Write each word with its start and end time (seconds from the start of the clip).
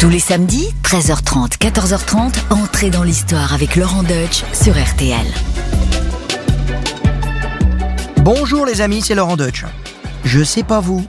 Tous 0.00 0.08
les 0.08 0.18
samedis, 0.18 0.70
13h30, 0.82 1.58
14h30, 1.58 2.32
entrez 2.48 2.88
dans 2.88 3.02
l'histoire 3.02 3.52
avec 3.52 3.76
Laurent 3.76 4.02
Deutsch 4.02 4.44
sur 4.54 4.72
RTL. 4.72 5.26
Bonjour 8.22 8.64
les 8.64 8.80
amis, 8.80 9.02
c'est 9.02 9.14
Laurent 9.14 9.36
Deutsch. 9.36 9.66
Je 10.24 10.42
sais 10.42 10.62
pas 10.62 10.80
vous, 10.80 11.04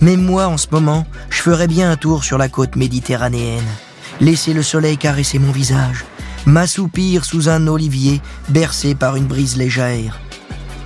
mais 0.00 0.16
moi 0.16 0.46
en 0.46 0.58
ce 0.58 0.68
moment, 0.70 1.06
je 1.28 1.42
ferais 1.42 1.66
bien 1.66 1.90
un 1.90 1.96
tour 1.96 2.22
sur 2.22 2.38
la 2.38 2.48
côte 2.48 2.76
méditerranéenne. 2.76 3.66
Laisser 4.20 4.52
le 4.52 4.62
soleil 4.62 4.96
caresser 4.96 5.40
mon 5.40 5.50
visage, 5.50 6.04
m'assoupir 6.44 7.24
sous 7.24 7.48
un 7.48 7.66
olivier 7.66 8.20
bercé 8.48 8.94
par 8.94 9.16
une 9.16 9.26
brise 9.26 9.56
légère. 9.56 10.20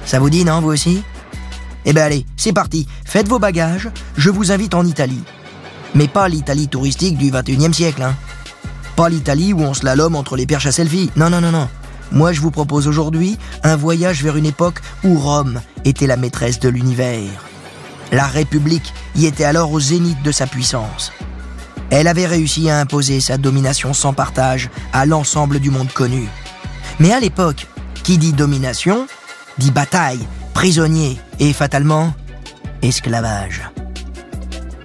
Ça 0.07 0.19
vous 0.19 0.31
dit, 0.31 0.47
non, 0.47 0.63
vous 0.63 0.71
aussi? 0.71 1.03
Eh 1.85 1.93
ben 1.93 2.05
allez, 2.05 2.25
c'est 2.39 2.55
parti, 2.55 2.89
faites 3.05 3.29
vos 3.29 3.39
bagages, 3.39 3.91
je 4.17 4.31
vous 4.31 4.51
invite 4.51 4.73
en 4.73 4.87
Italie. 4.87 5.23
Mais 5.95 6.09
pas 6.09 6.29
l'Italie 6.29 6.69
touristique 6.69 7.19
du 7.19 7.31
21e 7.31 7.73
siècle, 7.73 8.03
hein. 8.03 8.15
Pas 8.97 9.09
l'Italie 9.09 9.53
où 9.53 9.61
on 9.61 9.75
se 9.75 9.87
l'homme 9.97 10.15
entre 10.15 10.37
les 10.37 10.47
perches 10.47 10.67
à 10.67 10.73
selfie. 10.73 11.11
Non, 11.17 11.31
non, 11.31 11.41
non, 11.41 11.51
non. 11.51 11.69
Moi, 12.13 12.33
je 12.33 12.41
vous 12.41 12.51
propose 12.51 12.89
aujourd'hui 12.89 13.39
un 13.63 13.77
voyage 13.77 14.23
vers 14.23 14.37
une 14.37 14.47
époque 14.47 14.81
où 15.05 15.19
Rome 15.19 15.61
était 15.85 16.07
la 16.07 16.17
maîtresse 16.17 16.61
de 16.61 16.69
l'univers. 16.69 17.31
La 18.13 18.27
République 18.27 18.93
y 19.15 19.27
était 19.27 19.45
alors 19.45 19.73
au 19.73 19.81
zénith 19.81 20.21
de 20.23 20.33
sa 20.33 20.47
puissance. 20.47 21.13
Elle 21.91 22.09
avait 22.09 22.27
réussi 22.27 22.69
à 22.71 22.79
imposer 22.79 23.21
sa 23.21 23.39
domination 23.39 23.93
sans 23.93 24.13
partage 24.13 24.71
à 24.93 25.07
l'ensemble 25.07 25.61
du 25.61 25.71
monde 25.71 25.93
connu. 25.93 26.29
Mais 26.99 27.13
à 27.13 27.21
l'époque, 27.21 27.67
qui 28.03 28.19
dit 28.19 28.33
domination, 28.33 29.07
dit 29.59 29.71
bataille, 29.71 30.27
prisonnier 30.55 31.19
et 31.39 31.53
fatalement 31.53 32.13
esclavage. 32.83 33.63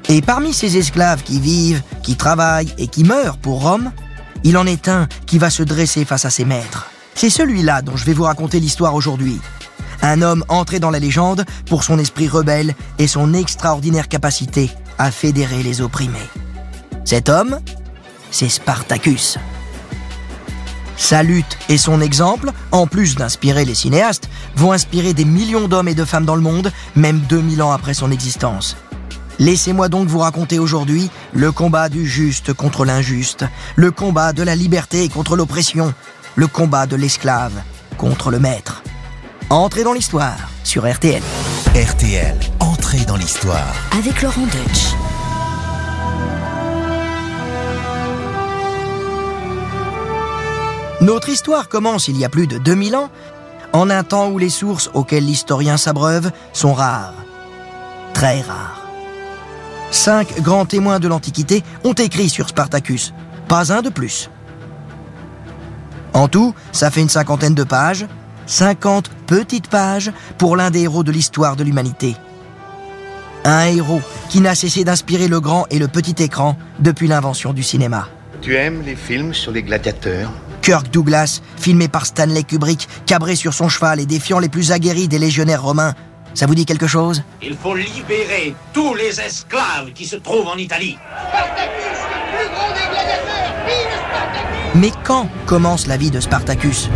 Et 0.08 0.22
parmi 0.22 0.54
ces 0.54 0.78
esclaves 0.78 1.24
qui 1.24 1.40
vivent, 1.40 1.82
qui 2.04 2.16
travaillent 2.16 2.74
et 2.78 2.88
qui 2.88 3.04
meurent 3.04 3.38
pour 3.38 3.62
Rome, 3.64 3.92
il 4.44 4.58
en 4.58 4.68
est 4.68 4.88
un 4.88 5.08
qui 5.26 5.40
va 5.40 5.50
se 5.50 5.64
dresser 5.64 6.06
face 6.06 6.26
à 6.26 6.30
ses 6.30 6.46
maîtres. 6.46 6.88
C'est 7.16 7.32
celui-là 7.32 7.82
dont 7.82 7.96
je 7.96 8.06
vais 8.06 8.14
vous 8.14 8.24
raconter 8.24 8.60
l'histoire 8.60 8.94
aujourd'hui. 8.94 9.40
Un 10.02 10.22
homme 10.22 10.46
entré 10.48 10.80
dans 10.80 10.92
la 10.92 11.00
légende 11.00 11.46
pour 11.66 11.84
son 11.84 11.98
esprit 11.98 12.28
rebelle 12.28 12.76
et 13.00 13.08
son 13.08 13.34
extraordinaire 13.34 14.08
capacité 14.08 14.70
à 15.00 15.10
fédérer 15.10 15.64
les 15.64 15.82
opprimés. 15.82 16.30
Cet 17.06 17.30
homme, 17.30 17.60
c'est 18.30 18.50
Spartacus. 18.50 19.40
Sa 20.98 21.24
lutte 21.24 21.58
et 21.70 21.78
son 21.78 22.00
exemple, 22.02 22.52
en 22.72 22.88
plus 22.88 23.16
d'inspirer 23.16 23.66
les 23.66 23.76
cinéastes, 23.76 24.30
vont 24.56 24.72
inspirer 24.72 25.14
des 25.14 25.26
millions 25.26 25.68
d'hommes 25.68 25.88
et 25.88 25.96
de 25.96 26.06
femmes 26.06 26.26
dans 26.26 26.36
le 26.36 26.42
monde, 26.42 26.72
même 26.96 27.20
2000 27.20 27.64
ans 27.64 27.72
après 27.72 27.94
son 27.94 28.12
existence. 28.12 28.78
Laissez-moi 29.40 29.90
donc 29.90 30.08
vous 30.08 30.20
raconter 30.20 30.60
aujourd'hui 30.60 31.10
le 31.34 31.52
combat 31.52 31.90
du 31.90 32.08
juste 32.08 32.54
contre 32.54 32.86
l'injuste, 32.86 33.46
le 33.76 33.92
combat 33.92 34.32
de 34.32 34.44
la 34.44 34.56
liberté 34.56 35.10
contre 35.10 35.36
l'oppression, 35.36 35.94
le 36.36 36.48
combat 36.48 36.86
de 36.86 36.96
l'esclave 36.96 37.54
contre 37.98 38.32
le 38.32 38.40
maître. 38.40 38.84
Entrez 39.50 39.84
dans 39.84 39.94
l'histoire 39.94 40.50
sur 40.64 40.90
RTL. 40.90 41.22
RTL, 41.76 42.36
entrez 42.60 43.06
dans 43.06 43.18
l'histoire. 43.18 43.76
Avec 43.98 44.22
Laurent 44.22 44.46
Deutsch. 44.46 44.96
Notre 51.02 51.30
histoire 51.30 51.68
commence 51.68 52.08
il 52.08 52.18
y 52.18 52.26
a 52.26 52.30
plus 52.30 52.48
de 52.48 52.58
2000 52.58 52.96
ans, 52.96 53.10
en 53.74 53.90
un 53.90 54.04
temps 54.04 54.30
où 54.30 54.38
les 54.38 54.50
sources 54.50 54.90
auxquelles 54.94 55.26
l'historien 55.26 55.76
s'abreuve 55.76 56.32
sont 56.54 56.74
rares. 56.74 57.14
Très 58.14 58.42
rares. 58.42 58.85
Cinq 59.96 60.42
grands 60.42 60.66
témoins 60.66 61.00
de 61.00 61.08
l'Antiquité 61.08 61.64
ont 61.86 61.94
écrit 61.94 62.28
sur 62.28 62.50
Spartacus, 62.50 63.14
pas 63.48 63.72
un 63.72 63.82
de 63.82 63.90
plus. 63.90 64.30
En 66.14 66.28
tout, 66.28 66.54
ça 66.74 66.92
fait 66.92 67.00
une 67.00 67.10
cinquantaine 67.10 67.56
de 67.56 67.64
pages, 67.64 68.06
50 68.46 69.10
petites 69.26 69.70
pages 69.70 70.12
pour 70.38 70.58
l'un 70.58 70.70
des 70.70 70.82
héros 70.82 71.06
de 71.06 71.14
l'histoire 71.14 71.56
de 71.56 71.64
l'humanité. 71.64 72.18
Un 73.46 73.68
héros 73.68 74.02
qui 74.30 74.42
n'a 74.42 74.54
cessé 74.54 74.84
d'inspirer 74.84 75.30
le 75.30 75.40
grand 75.40 75.66
et 75.70 75.80
le 75.80 75.88
petit 75.88 76.22
écran 76.22 76.58
depuis 76.80 77.08
l'invention 77.08 77.54
du 77.54 77.64
cinéma. 77.64 78.10
Tu 78.42 78.54
aimes 78.54 78.84
les 78.86 78.98
films 78.98 79.34
sur 79.34 79.54
les 79.54 79.64
gladiateurs? 79.64 80.30
Kirk 80.62 80.92
Douglas, 80.92 81.42
filmé 81.56 81.88
par 81.88 82.06
Stanley 82.06 82.44
Kubrick, 82.44 82.90
cabré 83.06 83.38
sur 83.38 83.54
son 83.54 83.70
cheval 83.70 84.02
et 84.02 84.06
défiant 84.06 84.40
les 84.40 84.50
plus 84.50 84.74
aguerris 84.74 85.08
des 85.08 85.20
légionnaires 85.20 85.64
romains. 85.64 85.94
Ça 86.36 86.46
vous 86.46 86.56
dit 86.56 86.66
quelque 86.66 86.86
chose 86.86 87.24
Il 87.42 87.56
faut 87.56 87.76
libérer 87.76 88.54
tous 88.74 88.94
les 88.94 89.22
esclaves 89.22 89.94
qui 89.94 90.06
se 90.06 90.18
trouvent 90.18 90.48
en 90.48 90.58
Italie. 90.58 90.98
Mais 94.76 94.92
quand 95.06 95.30
commence 95.46 95.88
la 95.88 95.96
vie 95.96 96.12
de 96.12 96.20
Spartacus 96.20 96.90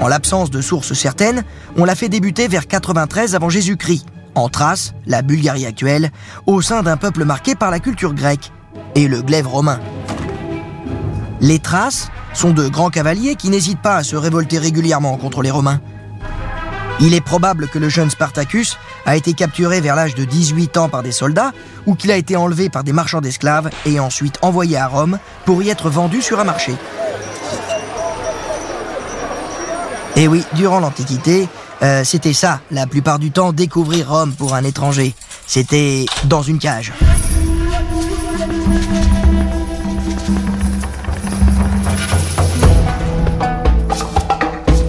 En 0.00 0.06
l'absence 0.06 0.50
de 0.50 0.60
sources 0.60 0.92
certaines, 0.92 1.42
on 1.76 1.84
l'a 1.84 1.96
fait 1.96 2.08
débuter 2.08 2.46
vers 2.46 2.68
93 2.68 3.34
avant 3.34 3.48
Jésus-Christ, 3.48 4.06
en 4.36 4.48
Thrace, 4.48 4.94
la 5.06 5.22
Bulgarie 5.22 5.66
actuelle, 5.66 6.12
au 6.46 6.62
sein 6.62 6.84
d'un 6.84 6.96
peuple 6.96 7.24
marqué 7.24 7.56
par 7.56 7.72
la 7.72 7.80
culture 7.80 8.14
grecque 8.14 8.52
et 8.94 9.08
le 9.08 9.20
glaive 9.20 9.48
romain. 9.48 9.80
Les 11.40 11.58
Thraces 11.58 12.08
sont 12.34 12.52
de 12.52 12.68
grands 12.68 12.90
cavaliers 12.90 13.34
qui 13.34 13.48
n'hésitent 13.48 13.82
pas 13.82 13.96
à 13.96 14.04
se 14.04 14.14
révolter 14.14 14.58
régulièrement 14.58 15.16
contre 15.16 15.42
les 15.42 15.50
Romains. 15.50 15.80
Il 17.02 17.14
est 17.14 17.22
probable 17.22 17.68
que 17.68 17.78
le 17.78 17.88
jeune 17.88 18.10
Spartacus 18.10 18.76
a 19.06 19.16
été 19.16 19.32
capturé 19.32 19.80
vers 19.80 19.96
l'âge 19.96 20.14
de 20.14 20.24
18 20.24 20.76
ans 20.76 20.88
par 20.90 21.02
des 21.02 21.12
soldats 21.12 21.52
ou 21.86 21.94
qu'il 21.94 22.10
a 22.10 22.16
été 22.16 22.36
enlevé 22.36 22.68
par 22.68 22.84
des 22.84 22.92
marchands 22.92 23.22
d'esclaves 23.22 23.70
et 23.86 23.98
ensuite 23.98 24.38
envoyé 24.42 24.76
à 24.76 24.86
Rome 24.86 25.18
pour 25.46 25.62
y 25.62 25.70
être 25.70 25.88
vendu 25.88 26.20
sur 26.20 26.40
un 26.40 26.44
marché. 26.44 26.74
Et 30.16 30.28
oui, 30.28 30.44
durant 30.54 30.80
l'Antiquité, 30.80 31.48
euh, 31.82 32.04
c'était 32.04 32.34
ça, 32.34 32.60
la 32.70 32.86
plupart 32.86 33.18
du 33.18 33.30
temps, 33.30 33.54
découvrir 33.54 34.10
Rome 34.10 34.34
pour 34.34 34.54
un 34.54 34.64
étranger. 34.64 35.14
C'était 35.46 36.04
dans 36.24 36.42
une 36.42 36.58
cage. 36.58 36.92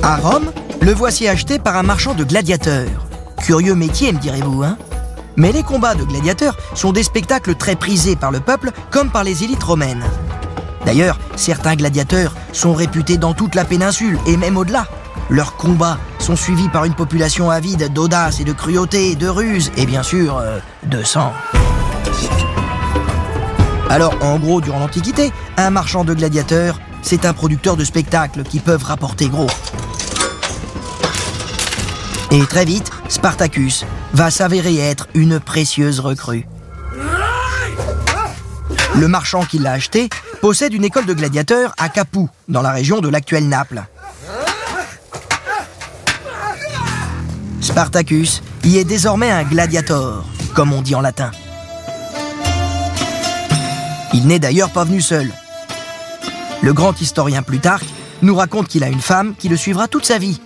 À 0.04 0.18
Rome, 0.18 0.52
le 0.82 0.94
voici 0.94 1.28
acheté 1.28 1.60
par 1.60 1.78
un 1.78 1.84
marchand 1.84 2.16
de 2.16 2.24
gladiateurs. 2.24 3.08
Curieux 3.38 3.76
métier, 3.76 4.12
me 4.12 4.20
direz-vous, 4.20 4.64
hein? 4.64 4.78
Mais 5.38 5.52
les 5.52 5.64
combats 5.64 5.96
de 5.96 6.04
gladiateurs 6.04 6.58
sont 6.74 6.92
des 6.92 7.04
spectacles 7.04 7.56
très 7.56 7.76
prisés 7.76 8.16
par 8.16 8.32
le 8.32 8.40
peuple 8.40 8.72
comme 8.90 9.10
par 9.10 9.24
les 9.24 9.44
élites 9.44 9.64
romaines. 9.64 10.04
D'ailleurs, 10.86 11.20
certains 11.36 11.76
gladiateurs 11.76 12.34
sont 12.52 12.74
réputés 12.74 13.18
dans 13.18 13.34
toute 13.34 13.56
la 13.56 13.64
péninsule 13.64 14.18
et 14.26 14.38
même 14.38 14.58
au-delà. 14.58 14.88
Leurs 15.30 15.56
combats 15.56 16.00
sont 16.20 16.36
suivis 16.36 16.68
par 16.68 16.86
une 16.86 16.96
population 16.96 17.50
avide 17.50 17.94
d'audace 17.94 18.40
et 18.40 18.44
de 18.44 18.52
cruauté, 18.52 19.16
de 19.16 19.28
ruse 19.28 19.72
et 19.78 19.86
bien 19.86 20.04
sûr 20.04 20.38
euh, 20.38 20.60
de 20.84 21.04
sang. 21.04 21.32
Alors, 23.90 24.16
en 24.22 24.40
gros, 24.40 24.62
durant 24.62 24.80
l'Antiquité, 24.80 25.32
un 25.58 25.70
marchand 25.70 26.04
de 26.04 26.14
gladiateurs, 26.14 26.80
c'est 27.02 27.26
un 27.26 27.34
producteur 27.34 27.78
de 27.78 27.86
spectacles 27.86 28.44
qui 28.44 28.60
peuvent 28.60 28.84
rapporter 28.84 29.30
gros. 29.30 29.48
Et 32.32 32.46
très 32.46 32.64
vite, 32.64 32.90
Spartacus 33.10 33.86
va 34.14 34.32
s'avérer 34.32 34.78
être 34.78 35.08
une 35.14 35.42
précieuse 35.42 36.00
recrue. 36.00 36.48
Le 38.96 39.08
marchand 39.10 39.44
qui 39.44 39.60
l'a 39.60 39.74
acheté 39.74 40.10
possède 40.42 40.74
une 40.74 40.86
école 40.86 41.06
de 41.06 41.14
gladiateurs 41.14 41.74
à 41.78 41.90
Capoue, 41.90 42.30
dans 42.48 42.62
la 42.62 42.72
région 42.72 43.02
de 43.02 43.10
l'actuelle 43.10 43.50
Naples. 43.50 43.84
Spartacus 47.60 48.42
y 48.64 48.78
est 48.78 48.86
désormais 48.86 49.30
un 49.30 49.44
gladiator, 49.44 50.26
comme 50.56 50.72
on 50.72 50.82
dit 50.82 50.96
en 50.96 51.02
latin. 51.02 51.32
Il 54.14 54.28
n'est 54.28 54.40
d'ailleurs 54.40 54.72
pas 54.72 54.86
venu 54.86 55.02
seul. 55.02 55.32
Le 56.62 56.74
grand 56.74 57.00
historien 57.02 57.42
Plutarque 57.42 57.88
nous 58.22 58.36
raconte 58.36 58.68
qu'il 58.68 58.84
a 58.84 58.88
une 58.88 59.02
femme 59.02 59.36
qui 59.38 59.50
le 59.50 59.58
suivra 59.58 59.88
toute 59.88 60.06
sa 60.06 60.18
vie. 60.18 60.40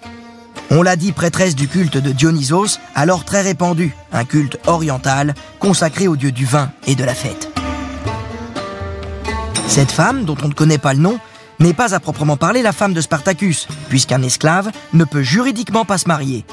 On 0.71 0.81
l'a 0.81 0.95
dit 0.95 1.11
prêtresse 1.11 1.55
du 1.55 1.67
culte 1.67 1.97
de 1.97 2.11
Dionysos, 2.11 2.79
alors 2.95 3.23
très 3.23 3.41
répandu, 3.41 3.95
un 4.11 4.25
culte 4.25 4.57
oriental 4.67 5.35
consacré 5.59 6.07
au 6.07 6.15
dieu 6.15 6.31
du 6.31 6.45
vin 6.45 6.71
et 6.87 6.95
de 6.95 7.03
la 7.03 7.13
fête. 7.13 7.49
Cette 9.67 9.91
femme, 9.91 10.25
dont 10.25 10.37
on 10.43 10.47
ne 10.47 10.53
connaît 10.53 10.77
pas 10.77 10.93
le 10.93 10.99
nom, 10.99 11.19
n'est 11.59 11.73
pas 11.73 11.93
à 11.93 11.99
proprement 11.99 12.37
parler 12.37 12.61
la 12.61 12.71
femme 12.71 12.93
de 12.93 13.01
Spartacus, 13.01 13.67
puisqu'un 13.89 14.21
esclave 14.21 14.71
ne 14.93 15.05
peut 15.05 15.23
juridiquement 15.23 15.85
pas 15.85 15.97
se 15.97 16.07
marier. 16.07 16.45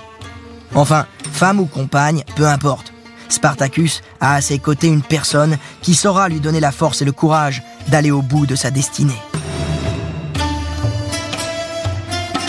Enfin, 0.75 1.07
femme 1.33 1.61
ou 1.61 1.67
compagne, 1.67 2.25
peu 2.37 2.47
importe. 2.47 2.93
Spartacus 3.29 4.03
a 4.21 4.35
à 4.35 4.41
ses 4.41 4.59
côtés 4.59 4.89
une 4.89 5.03
personne 5.03 5.57
qui 5.81 5.95
saura 5.95 6.29
lui 6.29 6.41
donner 6.41 6.61
la 6.61 6.73
force 6.73 7.03
et 7.03 7.07
le 7.07 7.13
courage 7.13 7.63
d'aller 7.89 8.11
au 8.11 8.23
bout 8.23 8.47
de 8.47 8.55
sa 8.55 8.71
destinée. 8.71 9.19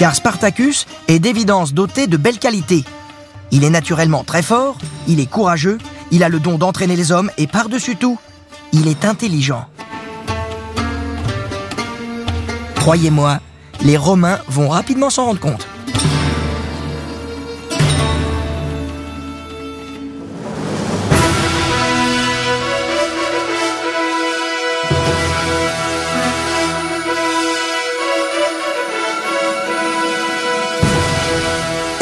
car 0.03 0.15
Spartacus 0.15 0.85
est 1.07 1.19
d'évidence 1.19 1.73
doté 1.73 2.07
de 2.07 2.17
belles 2.17 2.37
qualités. 2.37 2.83
Il 3.51 3.63
est 3.63 3.69
naturellement 3.69 4.25
très 4.25 4.41
fort, 4.41 4.77
il 5.07 5.21
est 5.21 5.27
courageux, 5.27 5.77
il 6.11 6.25
a 6.25 6.27
le 6.27 6.41
don 6.41 6.57
d'entraîner 6.57 6.97
les 6.97 7.13
hommes 7.13 7.31
et 7.37 7.47
par-dessus 7.47 7.95
tout, 7.95 8.19
il 8.73 8.89
est 8.89 9.05
intelligent. 9.05 9.65
Croyez-moi, 12.75 13.39
les 13.81 13.95
Romains 13.95 14.39
vont 14.49 14.67
rapidement 14.67 15.09
s'en 15.09 15.27
rendre 15.27 15.39
compte. 15.39 15.65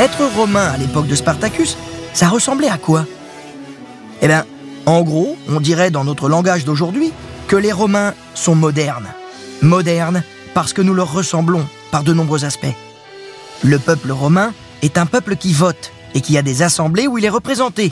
Être 0.02 0.26
romain 0.36 0.66
à 0.66 0.78
l'époque 0.78 1.06
de 1.06 1.14
Spartacus, 1.14 1.78
ça 2.14 2.28
ressemblait 2.28 2.70
à 2.70 2.80
quoi? 2.80 3.06
Eh 4.24 4.28
bien, 4.28 4.46
en 4.88 5.04
gros, 5.04 5.38
on 5.48 5.60
dirait 5.60 5.92
dans 5.92 6.04
notre 6.04 6.28
langage 6.28 6.66
d'aujourd'hui 6.66 7.14
que 7.48 7.56
les 7.56 7.72
Romains 7.72 8.16
sont 8.34 8.56
modernes. 8.56 9.06
Modernes 9.62 10.24
parce 10.56 10.74
que 10.74 10.82
nous 10.82 10.96
leur 10.96 11.14
ressemblons 11.14 11.68
par 11.92 12.04
de 12.04 12.14
nombreux 12.14 12.46
aspects. 12.46 12.74
Le 13.64 13.78
peuple 13.78 14.12
romain 14.12 14.54
est 14.82 14.98
un 14.98 15.06
peuple 15.06 15.36
qui 15.36 15.54
vote 15.54 15.92
et 16.16 16.22
qui 16.22 16.36
a 16.36 16.42
des 16.42 16.64
assemblées 16.64 17.06
où 17.06 17.20
il 17.20 17.26
est 17.26 17.30
représenté. 17.30 17.92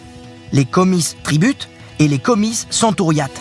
Les 0.51 0.65
comices 0.65 1.15
tributent 1.21 1.69
et 1.99 2.07
les 2.07 2.17
comices 2.17 2.65
centuriates. 2.71 3.39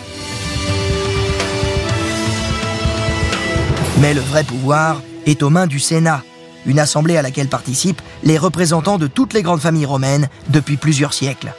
Mais 3.99 4.13
le 4.13 4.21
vrai 4.21 4.43
pouvoir 4.43 5.01
est 5.25 5.41
aux 5.41 5.49
mains 5.49 5.65
du 5.65 5.79
Sénat, 5.79 6.21
une 6.69 6.79
assemblée 6.79 7.17
à 7.17 7.21
laquelle 7.21 7.49
participent 7.49 8.01
les 8.23 8.37
représentants 8.37 8.99
de 8.99 9.07
toutes 9.07 9.33
les 9.33 9.41
grandes 9.41 9.59
familles 9.59 9.87
romaines 9.87 10.29
depuis 10.49 10.77
plusieurs 10.77 11.13
siècles. 11.13 11.53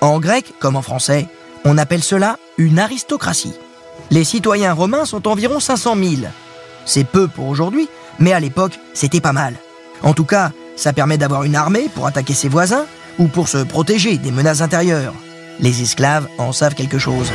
En 0.00 0.18
grec, 0.18 0.52
comme 0.58 0.76
en 0.76 0.82
français, 0.82 1.26
on 1.64 1.78
appelle 1.78 2.02
cela 2.02 2.38
une 2.58 2.78
aristocratie. 2.78 3.54
Les 4.10 4.24
citoyens 4.24 4.72
romains 4.72 5.04
sont 5.04 5.28
environ 5.28 5.60
500 5.60 5.94
000. 5.96 6.10
C'est 6.84 7.04
peu 7.04 7.28
pour 7.28 7.46
aujourd'hui, 7.46 7.88
mais 8.18 8.32
à 8.32 8.40
l'époque, 8.40 8.78
c'était 8.94 9.20
pas 9.20 9.32
mal. 9.32 9.54
En 10.02 10.12
tout 10.12 10.24
cas, 10.24 10.50
ça 10.76 10.92
permet 10.92 11.18
d'avoir 11.18 11.44
une 11.44 11.56
armée 11.56 11.88
pour 11.94 12.06
attaquer 12.06 12.34
ses 12.34 12.48
voisins 12.48 12.86
ou 13.18 13.28
pour 13.28 13.48
se 13.48 13.58
protéger 13.58 14.18
des 14.18 14.30
menaces 14.30 14.60
intérieures. 14.60 15.14
Les 15.60 15.82
esclaves 15.82 16.28
en 16.38 16.52
savent 16.52 16.74
quelque 16.74 16.98
chose. 16.98 17.30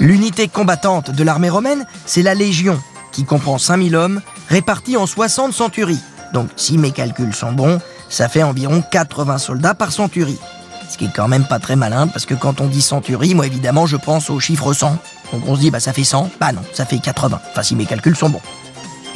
L'unité 0.00 0.46
combattante 0.46 1.10
de 1.10 1.24
l'armée 1.24 1.50
romaine, 1.50 1.84
c'est 2.06 2.22
la 2.22 2.34
Légion, 2.34 2.80
qui 3.10 3.24
comprend 3.24 3.58
5000 3.58 3.96
hommes 3.96 4.20
répartis 4.48 4.96
en 4.96 5.06
60 5.06 5.52
centuries. 5.52 5.98
Donc 6.32 6.48
si 6.54 6.78
mes 6.78 6.92
calculs 6.92 7.34
sont 7.34 7.50
bons, 7.50 7.80
ça 8.08 8.28
fait 8.28 8.44
environ 8.44 8.80
80 8.92 9.38
soldats 9.38 9.74
par 9.74 9.90
centurie. 9.90 10.38
Ce 10.88 10.96
qui 10.96 11.06
est 11.06 11.12
quand 11.14 11.26
même 11.26 11.46
pas 11.46 11.58
très 11.58 11.74
malin, 11.74 12.06
parce 12.06 12.26
que 12.26 12.34
quand 12.34 12.60
on 12.60 12.68
dit 12.68 12.80
centurie, 12.80 13.34
moi 13.34 13.46
évidemment 13.46 13.86
je 13.86 13.96
pense 13.96 14.30
au 14.30 14.38
chiffre 14.38 14.72
100. 14.72 14.98
Donc 15.32 15.42
on 15.48 15.56
se 15.56 15.60
dit 15.60 15.70
bah 15.72 15.80
ça 15.80 15.92
fait 15.92 16.04
100, 16.04 16.30
bah 16.38 16.52
non, 16.52 16.62
ça 16.72 16.84
fait 16.84 16.98
80. 16.98 17.40
Enfin 17.50 17.62
si 17.64 17.74
mes 17.74 17.84
calculs 17.84 18.16
sont 18.16 18.30
bons. 18.30 18.42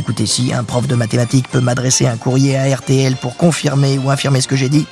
Écoutez, 0.00 0.26
si 0.26 0.52
un 0.52 0.64
prof 0.64 0.88
de 0.88 0.96
mathématiques 0.96 1.49
peut 1.49 1.61
m'adresser 1.61 2.08
un 2.08 2.17
courrier 2.17 2.58
à 2.58 2.75
RTL 2.75 3.14
pour 3.17 3.37
confirmer 3.37 3.99
ou 3.99 4.11
infirmer 4.11 4.40
ce 4.40 4.49
que 4.49 4.56
j'ai 4.56 4.69
dit, 4.69 4.87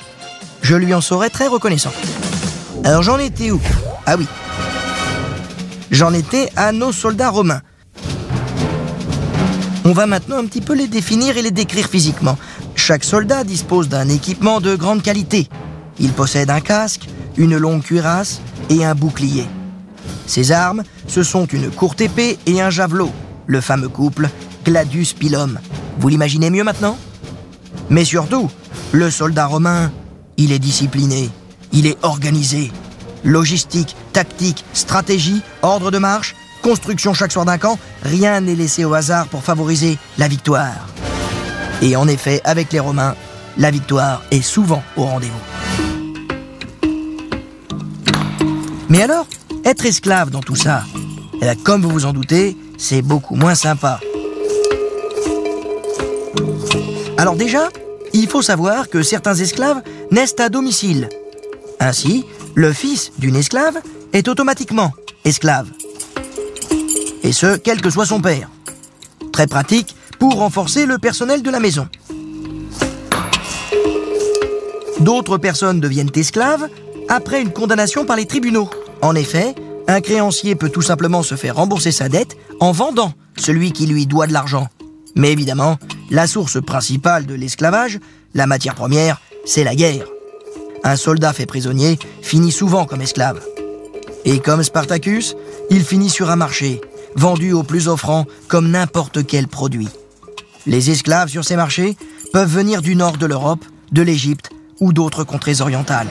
je 0.61 0.75
lui 0.75 0.93
en 0.93 1.01
serais 1.01 1.29
très 1.29 1.47
reconnaissant. 1.47 1.91
Alors 2.85 3.03
j'en 3.03 3.17
étais 3.17 3.51
où? 3.51 3.59
Ah 4.05 4.15
oui, 4.17 4.25
J'en 5.91 6.13
étais 6.13 6.49
à 6.55 6.71
nos 6.71 6.93
soldats 6.93 7.29
romains. 7.29 7.61
On 9.83 9.91
va 9.91 10.05
maintenant 10.05 10.37
un 10.37 10.45
petit 10.45 10.61
peu 10.61 10.73
les 10.73 10.87
définir 10.87 11.35
et 11.35 11.41
les 11.41 11.51
décrire 11.51 11.87
physiquement. 11.87 12.37
Chaque 12.75 13.03
soldat 13.03 13.43
dispose 13.43 13.89
d'un 13.89 14.07
équipement 14.07 14.61
de 14.61 14.75
grande 14.75 15.01
qualité. 15.01 15.49
Il 15.99 16.13
possède 16.13 16.49
un 16.49 16.61
casque, 16.61 17.09
une 17.35 17.57
longue 17.57 17.83
cuirasse 17.83 18.39
et 18.69 18.85
un 18.85 18.95
bouclier. 18.95 19.45
Ses 20.27 20.53
armes, 20.53 20.83
ce 21.07 21.23
sont 21.23 21.45
une 21.45 21.69
courte 21.69 21.99
épée 21.99 22.39
et 22.45 22.61
un 22.61 22.69
javelot, 22.69 23.11
le 23.45 23.59
fameux 23.59 23.89
couple 23.89 24.29
Gladius 24.63 25.11
Pilum. 25.11 25.59
Vous 25.99 26.07
l'imaginez 26.07 26.49
mieux 26.49 26.63
maintenant? 26.63 26.97
Mais 27.89 28.05
surtout, 28.05 28.49
le 28.93 29.11
soldat 29.11 29.47
romain, 29.47 29.91
il 30.37 30.53
est 30.53 30.59
discipliné, 30.59 31.29
il 31.73 31.85
est 31.85 31.97
organisé, 32.01 32.71
Logistique, 33.23 33.95
tactique, 34.11 34.65
stratégie, 34.73 35.41
ordre 35.61 35.91
de 35.91 35.97
marche, 35.97 36.35
construction 36.61 37.13
chaque 37.13 37.31
soir 37.31 37.45
d'un 37.45 37.57
camp, 37.57 37.79
rien 38.03 38.41
n'est 38.41 38.55
laissé 38.55 38.85
au 38.85 38.93
hasard 38.93 39.27
pour 39.27 39.43
favoriser 39.43 39.97
la 40.17 40.27
victoire. 40.27 40.87
Et 41.81 41.95
en 41.95 42.07
effet, 42.07 42.41
avec 42.43 42.71
les 42.71 42.79
Romains, 42.79 43.15
la 43.57 43.71
victoire 43.71 44.23
est 44.31 44.41
souvent 44.41 44.83
au 44.95 45.03
rendez-vous. 45.03 45.33
Mais 48.89 49.01
alors, 49.01 49.25
être 49.65 49.85
esclave 49.85 50.29
dans 50.29 50.41
tout 50.41 50.55
ça, 50.55 50.83
eh 51.41 51.55
comme 51.63 51.81
vous 51.81 51.89
vous 51.89 52.05
en 52.05 52.13
doutez, 52.13 52.57
c'est 52.77 53.01
beaucoup 53.01 53.35
moins 53.35 53.55
sympa. 53.55 53.99
Alors 57.17 57.35
déjà, 57.35 57.69
il 58.13 58.27
faut 58.27 58.41
savoir 58.41 58.89
que 58.89 59.03
certains 59.03 59.35
esclaves 59.35 59.81
naissent 60.11 60.39
à 60.39 60.49
domicile. 60.49 61.07
Ainsi, 61.79 62.25
le 62.55 62.73
fils 62.73 63.11
d'une 63.17 63.35
esclave 63.35 63.79
est 64.13 64.27
automatiquement 64.27 64.91
esclave. 65.25 65.67
Et 67.23 67.31
ce, 67.31 67.57
quel 67.57 67.81
que 67.81 67.89
soit 67.89 68.05
son 68.05 68.21
père. 68.21 68.49
Très 69.31 69.47
pratique 69.47 69.95
pour 70.19 70.35
renforcer 70.35 70.85
le 70.85 70.97
personnel 70.97 71.41
de 71.41 71.49
la 71.49 71.59
maison. 71.59 71.87
D'autres 74.99 75.37
personnes 75.37 75.79
deviennent 75.79 76.11
esclaves 76.15 76.67
après 77.09 77.41
une 77.41 77.51
condamnation 77.51 78.05
par 78.05 78.15
les 78.15 78.25
tribunaux. 78.25 78.69
En 79.01 79.15
effet, 79.15 79.55
un 79.87 80.01
créancier 80.01 80.55
peut 80.55 80.69
tout 80.69 80.81
simplement 80.81 81.23
se 81.23 81.35
faire 81.35 81.55
rembourser 81.55 81.91
sa 81.91 82.09
dette 82.09 82.37
en 82.59 82.71
vendant 82.71 83.13
celui 83.37 83.71
qui 83.71 83.87
lui 83.87 84.05
doit 84.05 84.27
de 84.27 84.33
l'argent. 84.33 84.67
Mais 85.15 85.31
évidemment, 85.31 85.77
la 86.09 86.27
source 86.27 86.61
principale 86.61 87.25
de 87.25 87.33
l'esclavage, 87.33 87.99
la 88.33 88.47
matière 88.47 88.75
première, 88.75 89.19
c'est 89.45 89.63
la 89.63 89.75
guerre 89.75 90.05
un 90.83 90.95
soldat 90.95 91.33
fait 91.33 91.45
prisonnier 91.45 91.99
finit 92.21 92.51
souvent 92.51 92.85
comme 92.85 93.01
esclave. 93.01 93.39
Et 94.25 94.39
comme 94.39 94.63
Spartacus, 94.63 95.35
il 95.69 95.83
finit 95.83 96.09
sur 96.09 96.29
un 96.29 96.35
marché, 96.35 96.79
vendu 97.15 97.53
au 97.53 97.63
plus 97.63 97.87
offrant 97.87 98.25
comme 98.47 98.69
n'importe 98.69 99.25
quel 99.25 99.47
produit. 99.47 99.89
Les 100.67 100.91
esclaves 100.91 101.29
sur 101.29 101.43
ces 101.43 101.55
marchés 101.55 101.97
peuvent 102.31 102.51
venir 102.51 102.81
du 102.81 102.95
nord 102.95 103.17
de 103.17 103.25
l'Europe, 103.25 103.65
de 103.91 104.01
l'Égypte 104.01 104.51
ou 104.79 104.93
d'autres 104.93 105.23
contrées 105.23 105.61
orientales. 105.61 106.07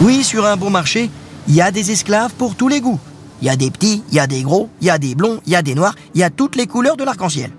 Oui, 0.00 0.24
sur 0.24 0.46
un 0.46 0.56
bon 0.56 0.70
marché, 0.70 1.10
il 1.48 1.54
y 1.54 1.60
a 1.60 1.70
des 1.70 1.90
esclaves 1.90 2.32
pour 2.38 2.54
tous 2.54 2.68
les 2.68 2.80
goûts. 2.80 3.00
Il 3.40 3.46
y 3.46 3.50
a 3.50 3.56
des 3.56 3.70
petits, 3.70 4.02
il 4.10 4.14
y 4.14 4.20
a 4.20 4.26
des 4.26 4.42
gros, 4.42 4.68
il 4.80 4.86
y 4.86 4.90
a 4.90 4.98
des 4.98 5.14
blonds, 5.14 5.40
il 5.46 5.52
y 5.52 5.56
a 5.56 5.62
des 5.62 5.74
noirs, 5.74 5.94
il 6.14 6.20
y 6.20 6.24
a 6.24 6.30
toutes 6.30 6.56
les 6.56 6.66
couleurs 6.66 6.96
de 6.96 7.04
l'arc-en-ciel. 7.04 7.50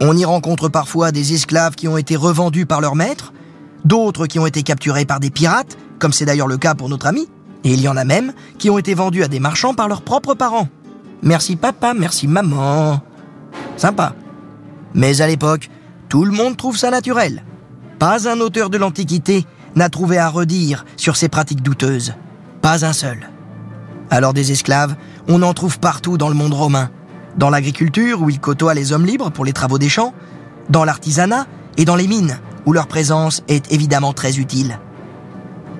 On 0.00 0.16
y 0.16 0.24
rencontre 0.24 0.68
parfois 0.68 1.12
des 1.12 1.32
esclaves 1.32 1.74
qui 1.74 1.88
ont 1.88 1.96
été 1.96 2.16
revendus 2.16 2.66
par 2.66 2.80
leur 2.80 2.94
maître, 2.94 3.32
d'autres 3.84 4.26
qui 4.26 4.38
ont 4.38 4.46
été 4.46 4.62
capturés 4.62 5.04
par 5.04 5.20
des 5.20 5.30
pirates, 5.30 5.76
comme 5.98 6.12
c'est 6.12 6.24
d'ailleurs 6.24 6.48
le 6.48 6.58
cas 6.58 6.74
pour 6.74 6.88
notre 6.88 7.06
ami, 7.06 7.28
et 7.64 7.72
il 7.72 7.80
y 7.80 7.88
en 7.88 7.96
a 7.96 8.04
même 8.04 8.32
qui 8.58 8.70
ont 8.70 8.78
été 8.78 8.94
vendus 8.94 9.22
à 9.22 9.28
des 9.28 9.40
marchands 9.40 9.74
par 9.74 9.88
leurs 9.88 10.02
propres 10.02 10.34
parents. 10.34 10.68
Merci 11.22 11.56
papa, 11.56 11.94
merci 11.94 12.28
maman. 12.28 13.00
Sympa. 13.76 14.14
Mais 14.94 15.20
à 15.20 15.26
l'époque, 15.26 15.70
tout 16.08 16.24
le 16.24 16.32
monde 16.32 16.56
trouve 16.56 16.76
ça 16.76 16.90
naturel. 16.90 17.42
Pas 17.98 18.28
un 18.28 18.40
auteur 18.40 18.70
de 18.70 18.78
l'Antiquité 18.78 19.46
n'a 19.74 19.88
trouvé 19.88 20.18
à 20.18 20.28
redire 20.28 20.84
sur 20.96 21.16
ces 21.16 21.28
pratiques 21.28 21.62
douteuses. 21.62 22.14
Pas 22.62 22.84
un 22.84 22.92
seul. 22.92 23.28
Alors 24.10 24.32
des 24.32 24.52
esclaves, 24.52 24.94
on 25.28 25.42
en 25.42 25.52
trouve 25.54 25.78
partout 25.78 26.16
dans 26.16 26.28
le 26.28 26.34
monde 26.34 26.54
romain. 26.54 26.90
Dans 27.36 27.50
l'agriculture, 27.50 28.22
où 28.22 28.30
ils 28.30 28.40
côtoient 28.40 28.74
les 28.74 28.92
hommes 28.92 29.04
libres 29.04 29.30
pour 29.30 29.44
les 29.44 29.52
travaux 29.52 29.78
des 29.78 29.88
champs, 29.88 30.14
dans 30.70 30.84
l'artisanat 30.84 31.46
et 31.76 31.84
dans 31.84 31.96
les 31.96 32.06
mines, 32.06 32.38
où 32.64 32.72
leur 32.72 32.86
présence 32.86 33.42
est 33.48 33.72
évidemment 33.72 34.12
très 34.12 34.38
utile. 34.38 34.78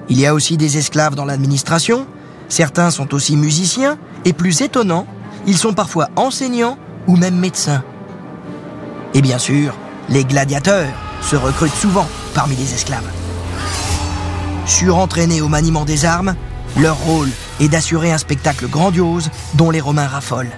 Il 0.08 0.18
y 0.20 0.26
a 0.26 0.34
aussi 0.34 0.56
des 0.56 0.76
esclaves 0.76 1.14
dans 1.14 1.24
l'administration, 1.24 2.06
certains 2.48 2.90
sont 2.90 3.14
aussi 3.14 3.36
musiciens, 3.36 3.98
et 4.24 4.32
plus 4.32 4.60
étonnant, 4.60 5.06
ils 5.46 5.56
sont 5.56 5.72
parfois 5.72 6.08
enseignants 6.16 6.78
ou 7.06 7.16
même 7.16 7.36
médecins. 7.36 7.82
Et 9.14 9.22
bien 9.22 9.38
sûr, 9.38 9.74
les 10.08 10.24
gladiateurs 10.24 10.92
se 11.22 11.36
recrutent 11.36 11.74
souvent 11.74 12.06
parmi 12.34 12.54
les 12.56 12.74
esclaves. 12.74 13.08
Surentraînés 14.66 15.40
au 15.40 15.48
maniement 15.48 15.84
des 15.84 16.04
armes, 16.04 16.34
leur 16.76 16.96
rôle 16.98 17.30
et 17.60 17.68
d'assurer 17.68 18.12
un 18.12 18.18
spectacle 18.18 18.68
grandiose 18.68 19.30
dont 19.54 19.70
les 19.70 19.80
Romains 19.80 20.06
raffolent. 20.06 20.52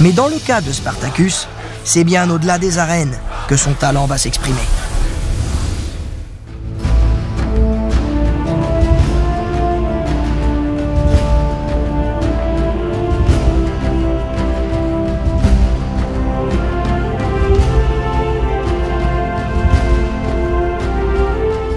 Mais 0.00 0.12
dans 0.12 0.28
le 0.28 0.38
cas 0.38 0.60
de 0.60 0.72
Spartacus, 0.72 1.48
c'est 1.84 2.04
bien 2.04 2.28
au-delà 2.30 2.58
des 2.58 2.78
arènes 2.78 3.16
que 3.48 3.56
son 3.56 3.72
talent 3.72 4.06
va 4.06 4.18
s'exprimer. 4.18 4.56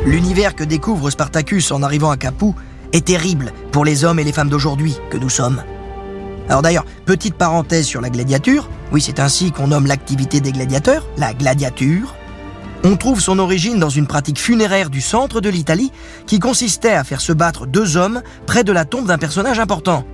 L'univers 0.05 0.55
que 0.55 0.63
découvre 0.63 1.11
Spartacus 1.11 1.71
en 1.71 1.83
arrivant 1.83 2.09
à 2.09 2.17
Capoue 2.17 2.55
est 2.93 3.05
terrible 3.05 3.51
pour 3.71 3.85
les 3.85 4.03
hommes 4.03 4.19
et 4.19 4.23
les 4.23 4.31
femmes 4.31 4.49
d'aujourd'hui 4.49 4.97
que 5.09 5.17
nous 5.17 5.29
sommes. 5.29 5.61
Alors 6.49 6.61
d'ailleurs, 6.61 6.85
petite 7.05 7.35
parenthèse 7.35 7.85
sur 7.85 8.01
la 8.01 8.09
gladiature, 8.09 8.69
oui 8.91 9.01
c'est 9.01 9.19
ainsi 9.19 9.51
qu'on 9.51 9.67
nomme 9.67 9.85
l'activité 9.85 10.41
des 10.41 10.51
gladiateurs, 10.51 11.05
la 11.17 11.33
gladiature. 11.33 12.15
On 12.83 12.95
trouve 12.95 13.19
son 13.19 13.39
origine 13.39 13.77
dans 13.77 13.89
une 13.89 14.07
pratique 14.07 14.39
funéraire 14.39 14.89
du 14.89 15.01
centre 15.01 15.41
de 15.41 15.49
l'Italie 15.49 15.91
qui 16.25 16.39
consistait 16.39 16.93
à 16.93 17.03
faire 17.03 17.21
se 17.21 17.33
battre 17.33 17.67
deux 17.67 17.97
hommes 17.97 18.21
près 18.47 18.63
de 18.63 18.71
la 18.71 18.85
tombe 18.85 19.07
d'un 19.07 19.17
personnage 19.17 19.59
important. 19.59 20.05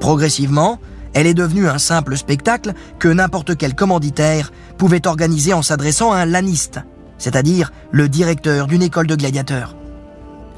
Progressivement, 0.00 0.80
elle 1.14 1.28
est 1.28 1.34
devenue 1.34 1.68
un 1.68 1.78
simple 1.78 2.16
spectacle 2.16 2.72
que 2.98 3.08
n'importe 3.08 3.56
quel 3.56 3.74
commanditaire 3.74 4.50
pouvait 4.76 5.06
organiser 5.06 5.54
en 5.54 5.62
s'adressant 5.62 6.12
à 6.12 6.18
un 6.18 6.26
laniste, 6.26 6.80
c'est-à-dire 7.16 7.72
le 7.92 8.08
directeur 8.08 8.66
d'une 8.66 8.82
école 8.82 9.06
de 9.06 9.14
gladiateurs. 9.14 9.76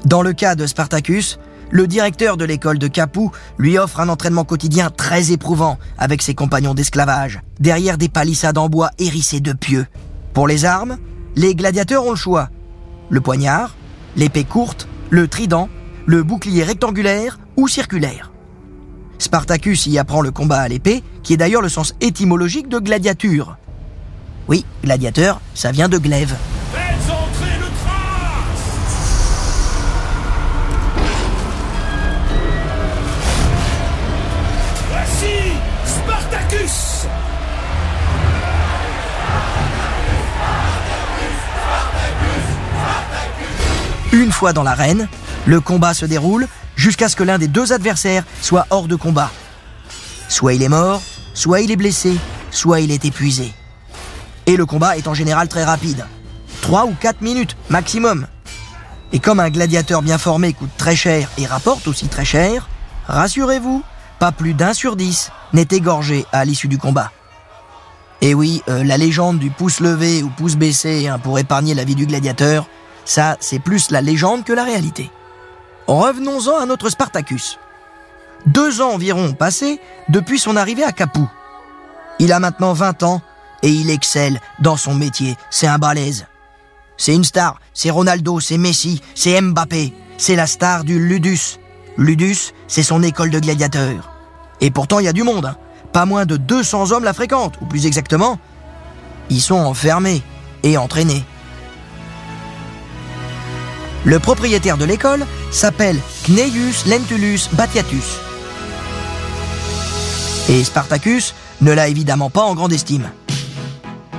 Dans 0.07 0.21
le 0.21 0.31
cas 0.31 0.55
de 0.55 0.65
Spartacus, 0.65 1.37
le 1.69 1.85
directeur 1.85 2.37
de 2.37 2.45
l'école 2.45 2.79
de 2.79 2.87
Capoue 2.87 3.33
lui 3.57 3.77
offre 3.77 3.99
un 3.99 4.07
entraînement 4.07 4.45
quotidien 4.45 4.89
très 4.89 5.33
éprouvant 5.33 5.77
avec 5.97 6.21
ses 6.21 6.33
compagnons 6.33 6.73
d'esclavage, 6.73 7.41
derrière 7.59 7.97
des 7.97 8.07
palissades 8.07 8.57
en 8.57 8.69
bois 8.69 8.91
hérissées 8.99 9.41
de 9.41 9.51
pieux. 9.51 9.85
Pour 10.33 10.47
les 10.47 10.63
armes, 10.63 10.97
les 11.35 11.55
gladiateurs 11.55 12.05
ont 12.05 12.11
le 12.11 12.15
choix. 12.15 12.49
Le 13.09 13.19
poignard, 13.19 13.75
l'épée 14.15 14.45
courte, 14.45 14.87
le 15.09 15.27
trident, 15.27 15.67
le 16.05 16.23
bouclier 16.23 16.63
rectangulaire 16.63 17.37
ou 17.57 17.67
circulaire. 17.67 18.31
Spartacus 19.19 19.87
y 19.87 19.97
apprend 19.97 20.21
le 20.21 20.31
combat 20.31 20.59
à 20.59 20.69
l'épée, 20.69 21.03
qui 21.21 21.33
est 21.33 21.37
d'ailleurs 21.37 21.61
le 21.61 21.67
sens 21.67 21.95
étymologique 21.99 22.69
de 22.69 22.79
gladiature. 22.79 23.57
Oui, 24.47 24.63
gladiateur, 24.85 25.41
ça 25.53 25.73
vient 25.73 25.89
de 25.89 25.97
glaive. 25.97 26.33
Fois 44.37 44.53
dans 44.53 44.61
l'arène, 44.61 45.07
le 45.47 45.59
combat 45.59 45.95
se 45.95 46.05
déroule 46.05 46.47
jusqu'à 46.75 47.09
ce 47.09 47.15
que 47.15 47.23
l'un 47.23 47.39
des 47.39 47.47
deux 47.47 47.73
adversaires 47.73 48.23
soit 48.43 48.67
hors 48.69 48.87
de 48.87 48.95
combat. 48.95 49.31
Soit 50.29 50.53
il 50.53 50.61
est 50.61 50.69
mort, 50.69 51.01
soit 51.33 51.61
il 51.61 51.71
est 51.71 51.75
blessé, 51.75 52.13
soit 52.51 52.81
il 52.81 52.91
est 52.91 53.03
épuisé. 53.03 53.51
Et 54.45 54.55
le 54.55 54.67
combat 54.67 54.95
est 54.95 55.07
en 55.07 55.15
général 55.15 55.47
très 55.47 55.63
rapide. 55.63 56.05
3 56.61 56.85
ou 56.85 56.93
4 56.99 57.21
minutes 57.21 57.57
maximum. 57.69 58.27
Et 59.11 59.17
comme 59.17 59.39
un 59.39 59.49
gladiateur 59.49 60.03
bien 60.03 60.19
formé 60.19 60.53
coûte 60.53 60.69
très 60.77 60.95
cher 60.95 61.29
et 61.39 61.47
rapporte 61.47 61.87
aussi 61.87 62.07
très 62.07 62.25
cher, 62.25 62.69
rassurez-vous, 63.07 63.81
pas 64.19 64.31
plus 64.31 64.53
d'un 64.53 64.73
sur 64.73 64.95
dix 64.95 65.31
n'est 65.53 65.67
égorgé 65.71 66.25
à 66.31 66.45
l'issue 66.45 66.67
du 66.67 66.77
combat. 66.77 67.11
Et 68.21 68.35
oui, 68.35 68.61
euh, 68.69 68.83
la 68.83 68.97
légende 68.97 69.39
du 69.39 69.49
pouce 69.49 69.79
levé 69.79 70.21
ou 70.21 70.29
pouce 70.29 70.57
baissé 70.57 71.07
hein, 71.07 71.17
pour 71.17 71.39
épargner 71.39 71.73
la 71.73 71.85
vie 71.85 71.95
du 71.95 72.05
gladiateur, 72.05 72.67
ça 73.07 73.37
c'est 73.39 73.59
plus 73.59 73.89
la 73.89 74.01
légende 74.01 74.43
que 74.43 74.53
la 74.53 74.65
réalité. 74.65 75.09
Revenons-en 75.87 76.57
à 76.57 76.65
notre 76.65 76.89
Spartacus. 76.89 77.57
Deux 78.45 78.81
ans 78.81 78.91
environ 78.91 79.27
ont 79.29 79.33
passé 79.33 79.79
depuis 80.09 80.37
son 80.37 80.57
arrivée 80.57 80.83
à 80.83 80.91
Capoue. 80.91 81.29
Il 82.19 82.33
a 82.33 82.39
maintenant 82.39 82.73
20 82.73 83.03
ans 83.03 83.21
et 83.63 83.69
il 83.69 83.89
excelle 83.89 84.39
dans 84.59 84.75
son 84.75 84.93
métier. 84.93 85.37
C'est 85.49 85.67
un 85.67 85.77
balèze. 85.77 86.27
C'est 86.97 87.15
une 87.15 87.23
star. 87.23 87.59
C'est 87.73 87.89
Ronaldo, 87.89 88.39
c'est 88.39 88.57
Messi, 88.57 89.01
c'est 89.15 89.39
Mbappé. 89.39 89.93
C'est 90.17 90.35
la 90.35 90.47
star 90.47 90.83
du 90.83 90.99
Ludus. 90.99 91.59
Ludus, 91.97 92.53
c'est 92.67 92.83
son 92.83 93.01
école 93.03 93.29
de 93.29 93.39
gladiateurs. 93.39 94.11
Et 94.59 94.71
pourtant, 94.71 94.99
il 94.99 95.05
y 95.05 95.09
a 95.09 95.13
du 95.13 95.23
monde. 95.23 95.45
hein. 95.45 95.55
Pas 95.93 96.05
moins 96.05 96.25
de 96.25 96.35
200 96.37 96.91
hommes 96.91 97.03
la 97.05 97.13
fréquentent, 97.13 97.55
ou 97.61 97.65
plus 97.65 97.85
exactement, 97.85 98.37
ils 99.29 99.41
sont 99.41 99.55
enfermés 99.55 100.21
et 100.63 100.77
entraînés. 100.77 101.23
Le 104.07 104.19
propriétaire 104.19 104.77
de 104.77 104.85
l'école 104.85 105.25
s'appelle 105.51 105.99
Cneius 106.23 106.85
Lentulus 106.85 107.49
Batiatus. 107.51 108.05
Et 110.47 110.63
Spartacus 110.63 111.35
ne 111.59 111.73
l'a 111.73 111.89
évidemment 111.89 112.29
pas 112.29 112.43
en 112.43 112.55
grande 112.55 112.71
estime. 112.71 113.11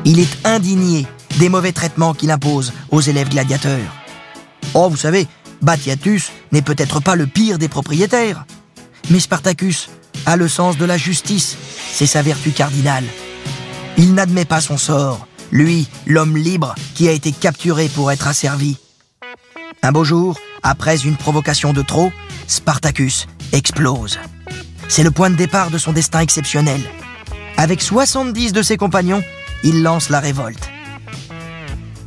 Il 0.04 0.21
est 0.21 0.47
indigné 0.47 1.07
des 1.38 1.49
mauvais 1.49 1.73
traitements 1.73 2.12
qu'il 2.12 2.30
impose 2.30 2.75
aux 2.90 3.00
élèves 3.00 3.30
gladiateurs. 3.30 3.97
Oh, 4.75 4.90
vous 4.90 4.99
savez, 4.99 5.26
Batiatus 5.62 6.33
n'est 6.52 6.61
peut-être 6.61 7.00
pas 7.00 7.16
le 7.16 7.26
pire 7.26 7.57
des 7.57 7.68
propriétaires. 7.68 8.45
Mais 9.09 9.21
Spartacus 9.21 9.88
a 10.26 10.37
le 10.37 10.49
sens 10.49 10.76
de 10.76 10.85
la 10.85 10.99
justice, 10.99 11.57
c'est 11.95 12.04
sa 12.04 12.21
vertu 12.21 12.50
cardinale. 12.50 13.04
Il 13.97 14.12
n'admet 14.12 14.45
pas 14.45 14.61
son 14.61 14.76
sort, 14.76 15.26
lui, 15.50 15.88
l'homme 16.07 16.37
libre 16.37 16.75
qui 16.95 17.09
a 17.09 17.12
été 17.12 17.33
capturé 17.33 17.88
pour 17.88 18.12
être 18.12 18.28
asservi. 18.28 18.76
Un 19.82 19.92
beau 19.92 20.04
jour, 20.04 20.38
après 20.62 20.99
une 20.99 21.16
provocation 21.16 21.73
de 21.73 21.82
trop, 21.82 22.12
Spartacus 22.47 23.26
explose. 23.52 24.18
C'est 24.88 25.02
le 25.02 25.11
point 25.11 25.30
de 25.30 25.37
départ 25.37 25.70
de 25.70 25.78
son 25.78 25.92
destin 25.92 26.20
exceptionnel. 26.20 26.80
Avec 27.56 27.80
70 27.80 28.52
de 28.52 28.62
ses 28.62 28.76
compagnons, 28.76 29.23
il 29.62 29.82
lance 29.82 30.11
la 30.11 30.20
révolte. 30.20 30.68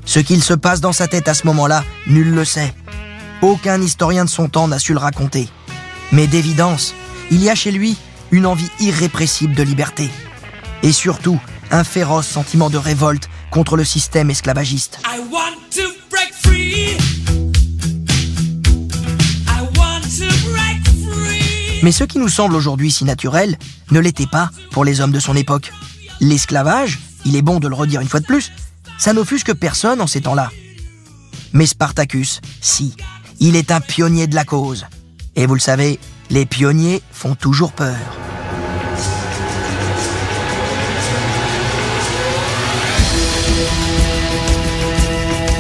Ce 0.05 0.19
qu'il 0.19 0.43
se 0.43 0.53
passe 0.53 0.81
dans 0.81 0.93
sa 0.93 1.07
tête 1.07 1.27
à 1.27 1.33
ce 1.33 1.47
moment-là, 1.47 1.83
nul 2.07 2.31
le 2.31 2.45
sait. 2.45 2.73
Aucun 3.41 3.81
historien 3.81 4.25
de 4.25 4.29
son 4.29 4.49
temps 4.49 4.67
n'a 4.67 4.79
su 4.79 4.93
le 4.93 4.99
raconter. 4.99 5.47
Mais 6.11 6.27
d'évidence, 6.27 6.93
il 7.31 7.41
y 7.41 7.49
a 7.49 7.55
chez 7.55 7.71
lui 7.71 7.97
une 8.31 8.45
envie 8.45 8.69
irrépressible 8.79 9.55
de 9.55 9.63
liberté. 9.63 10.09
Et 10.83 10.91
surtout, 10.91 11.39
un 11.69 11.83
féroce 11.83 12.27
sentiment 12.27 12.69
de 12.69 12.77
révolte 12.77 13.29
contre 13.49 13.77
le 13.77 13.83
système 13.83 14.29
esclavagiste. 14.29 14.99
Mais 21.83 21.91
ce 21.91 22.03
qui 22.03 22.19
nous 22.19 22.29
semble 22.29 22.55
aujourd'hui 22.55 22.91
si 22.91 23.05
naturel 23.05 23.57
ne 23.89 23.99
l'était 23.99 24.27
pas 24.27 24.51
pour 24.71 24.85
les 24.85 25.01
hommes 25.01 25.11
de 25.11 25.19
son 25.19 25.35
époque. 25.35 25.71
L'esclavage, 26.19 26.99
il 27.25 27.35
est 27.35 27.41
bon 27.41 27.59
de 27.59 27.67
le 27.67 27.75
redire 27.75 28.01
une 28.01 28.07
fois 28.07 28.19
de 28.19 28.25
plus, 28.25 28.51
ça 28.99 29.13
n'offusque 29.13 29.53
personne 29.53 29.99
en 29.99 30.07
ces 30.07 30.21
temps-là. 30.21 30.51
Mais 31.53 31.65
Spartacus, 31.65 32.39
si, 32.61 32.95
il 33.39 33.55
est 33.55 33.71
un 33.71 33.81
pionnier 33.81 34.27
de 34.27 34.35
la 34.35 34.45
cause. 34.45 34.85
Et 35.35 35.47
vous 35.47 35.55
le 35.55 35.59
savez, 35.59 35.99
les 36.29 36.45
pionniers 36.45 37.01
font 37.11 37.33
toujours 37.33 37.71
peur. 37.71 37.97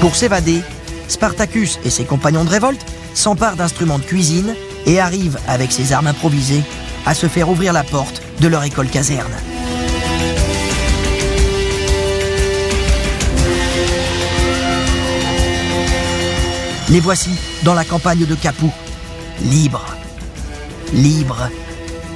Pour 0.01 0.15
s'évader, 0.15 0.61
Spartacus 1.07 1.79
et 1.83 1.89
ses 1.89 2.05
compagnons 2.05 2.43
de 2.43 2.49
révolte 2.49 2.85
s'emparent 3.13 3.55
d'instruments 3.55 3.99
de 3.99 4.03
cuisine 4.03 4.55
et 4.85 4.99
arrivent, 4.99 5.39
avec 5.47 5.71
ses 5.71 5.93
armes 5.93 6.07
improvisées, 6.07 6.63
à 7.05 7.13
se 7.13 7.27
faire 7.27 7.49
ouvrir 7.49 7.73
la 7.73 7.83
porte 7.83 8.21
de 8.39 8.47
leur 8.47 8.63
école 8.63 8.87
caserne. 8.87 9.33
Les 16.89 16.99
voici 16.99 17.31
dans 17.63 17.73
la 17.73 17.85
campagne 17.85 18.25
de 18.25 18.35
Capoue, 18.35 18.73
libres. 19.43 19.95
Libres, 20.93 21.49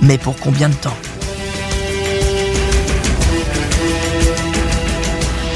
mais 0.02 0.18
pour 0.18 0.36
combien 0.38 0.68
de 0.68 0.76
temps? 0.76 0.98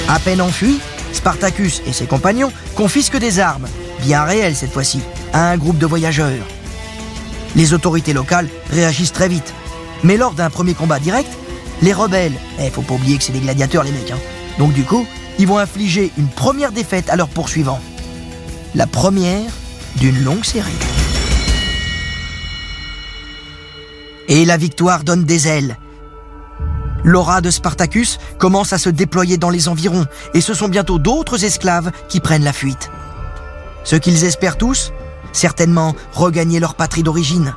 À 0.08 0.20
peine 0.20 0.42
enfui, 0.42 0.80
Spartacus 1.12 1.82
et 1.86 1.92
ses 1.92 2.06
compagnons 2.06 2.52
confisquent 2.76 3.18
des 3.18 3.40
armes, 3.40 3.68
bien 4.02 4.24
réelles 4.24 4.56
cette 4.56 4.72
fois-ci, 4.72 5.02
à 5.34 5.50
un 5.50 5.58
groupe 5.58 5.78
de 5.78 5.86
voyageurs. 5.86 6.48
Les 7.60 7.74
autorités 7.74 8.14
locales 8.14 8.48
réagissent 8.72 9.12
très 9.12 9.28
vite. 9.28 9.54
Mais 10.06 10.16
lors 10.16 10.32
d'un 10.32 10.50
premier 10.50 10.74
combat 10.76 10.98
direct, 10.98 11.30
les 11.82 11.92
rebelles, 11.92 12.32
eh, 12.58 12.70
faut 12.70 12.82
pas 12.82 12.94
oublier 12.94 13.18
que 13.18 13.24
c'est 13.26 13.34
des 13.34 13.42
gladiateurs 13.42 13.84
les 13.84 13.92
mecs, 13.92 14.12
hein. 14.12 14.18
donc 14.58 14.72
du 14.72 14.86
coup, 14.86 15.06
ils 15.40 15.46
vont 15.46 15.58
infliger 15.58 16.10
une 16.18 16.30
première 16.30 16.72
défaite 16.72 17.10
à 17.10 17.18
leurs 17.18 17.28
poursuivants. 17.28 17.82
La 18.76 18.88
première 18.88 19.52
d'une 19.98 20.24
longue 20.24 20.46
série. 20.46 20.72
Et 24.30 24.46
la 24.46 24.56
victoire 24.56 25.04
donne 25.04 25.26
des 25.26 25.50
ailes. 25.50 25.76
L'aura 27.04 27.42
de 27.42 27.52
Spartacus 27.52 28.20
commence 28.38 28.72
à 28.72 28.78
se 28.78 28.90
déployer 28.90 29.38
dans 29.38 29.50
les 29.50 29.68
environs, 29.68 30.06
et 30.34 30.40
ce 30.40 30.54
sont 30.54 30.70
bientôt 30.70 30.98
d'autres 30.98 31.44
esclaves 31.44 31.92
qui 32.08 32.22
prennent 32.22 32.46
la 32.46 32.54
fuite. 32.54 32.90
Ce 33.84 33.98
qu'ils 33.98 34.24
espèrent 34.24 34.58
tous, 34.58 34.94
certainement 35.34 35.96
regagner 36.14 36.60
leur 36.60 36.76
patrie 36.76 37.04
d'origine. 37.04 37.56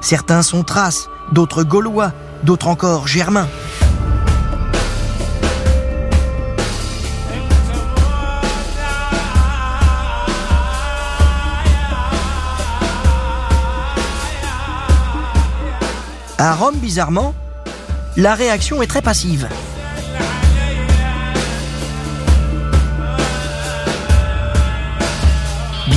Certains 0.00 0.42
sont 0.42 0.62
thraces, 0.62 1.08
d'autres 1.32 1.64
gaulois, 1.64 2.12
d'autres 2.44 2.68
encore 2.68 3.06
germains. 3.06 3.48
À 16.40 16.54
Rome, 16.54 16.76
bizarrement, 16.76 17.34
la 18.16 18.36
réaction 18.36 18.80
est 18.80 18.86
très 18.86 19.02
passive. 19.02 19.48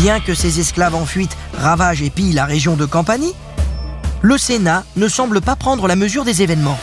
Bien 0.01 0.19
que 0.19 0.33
ces 0.33 0.59
esclaves 0.59 0.95
en 0.95 1.05
fuite 1.05 1.37
ravagent 1.55 2.01
et 2.01 2.09
pillent 2.09 2.33
la 2.33 2.45
région 2.45 2.75
de 2.75 2.87
Campanie, 2.87 3.35
le 4.23 4.35
Sénat 4.35 4.83
ne 4.95 5.07
semble 5.07 5.41
pas 5.41 5.55
prendre 5.55 5.87
la 5.87 5.95
mesure 5.95 6.25
des 6.25 6.41
événements. 6.41 6.79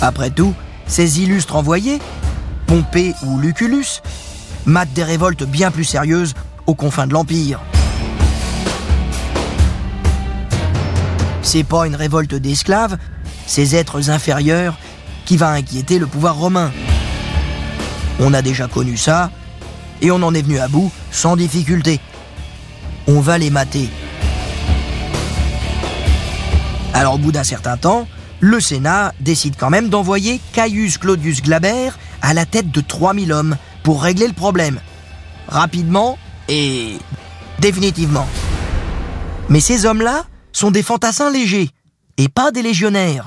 Après 0.00 0.30
tout, 0.30 0.54
ces 0.88 1.20
illustres 1.20 1.54
envoyés, 1.54 2.00
Pompée 2.66 3.14
ou 3.22 3.38
Lucullus, 3.38 4.02
matent 4.66 4.92
des 4.92 5.04
révoltes 5.04 5.44
bien 5.44 5.70
plus 5.70 5.84
sérieuses 5.84 6.34
aux 6.66 6.74
confins 6.74 7.06
de 7.06 7.12
l'Empire. 7.12 7.60
C'est 11.42 11.62
pas 11.62 11.86
une 11.86 11.94
révolte 11.94 12.34
d'esclaves, 12.34 12.98
ces 13.46 13.76
êtres 13.76 14.10
inférieurs, 14.10 14.76
qui 15.24 15.36
va 15.36 15.50
inquiéter 15.50 16.00
le 16.00 16.08
pouvoir 16.08 16.34
romain. 16.34 16.72
On 18.18 18.34
a 18.34 18.42
déjà 18.42 18.66
connu 18.66 18.96
ça, 18.96 19.30
et 20.02 20.10
on 20.10 20.22
en 20.22 20.34
est 20.34 20.42
venu 20.42 20.58
à 20.58 20.68
bout 20.68 20.90
sans 21.10 21.36
difficulté. 21.36 22.00
On 23.06 23.20
va 23.20 23.38
les 23.38 23.50
mater. 23.50 23.88
Alors 26.92 27.14
au 27.14 27.18
bout 27.18 27.32
d'un 27.32 27.44
certain 27.44 27.76
temps, 27.76 28.06
le 28.40 28.60
Sénat 28.60 29.12
décide 29.20 29.56
quand 29.58 29.70
même 29.70 29.88
d'envoyer 29.88 30.40
Caius 30.52 30.98
Claudius 30.98 31.42
Glaber 31.42 31.90
à 32.22 32.34
la 32.34 32.46
tête 32.46 32.70
de 32.70 32.80
3000 32.80 33.32
hommes 33.32 33.56
pour 33.82 34.02
régler 34.02 34.26
le 34.26 34.32
problème. 34.32 34.80
Rapidement 35.48 36.18
et 36.48 36.98
définitivement. 37.58 38.26
Mais 39.48 39.60
ces 39.60 39.86
hommes-là 39.86 40.24
sont 40.52 40.70
des 40.70 40.82
fantassins 40.82 41.30
légers 41.30 41.70
et 42.16 42.28
pas 42.28 42.50
des 42.50 42.62
légionnaires. 42.62 43.26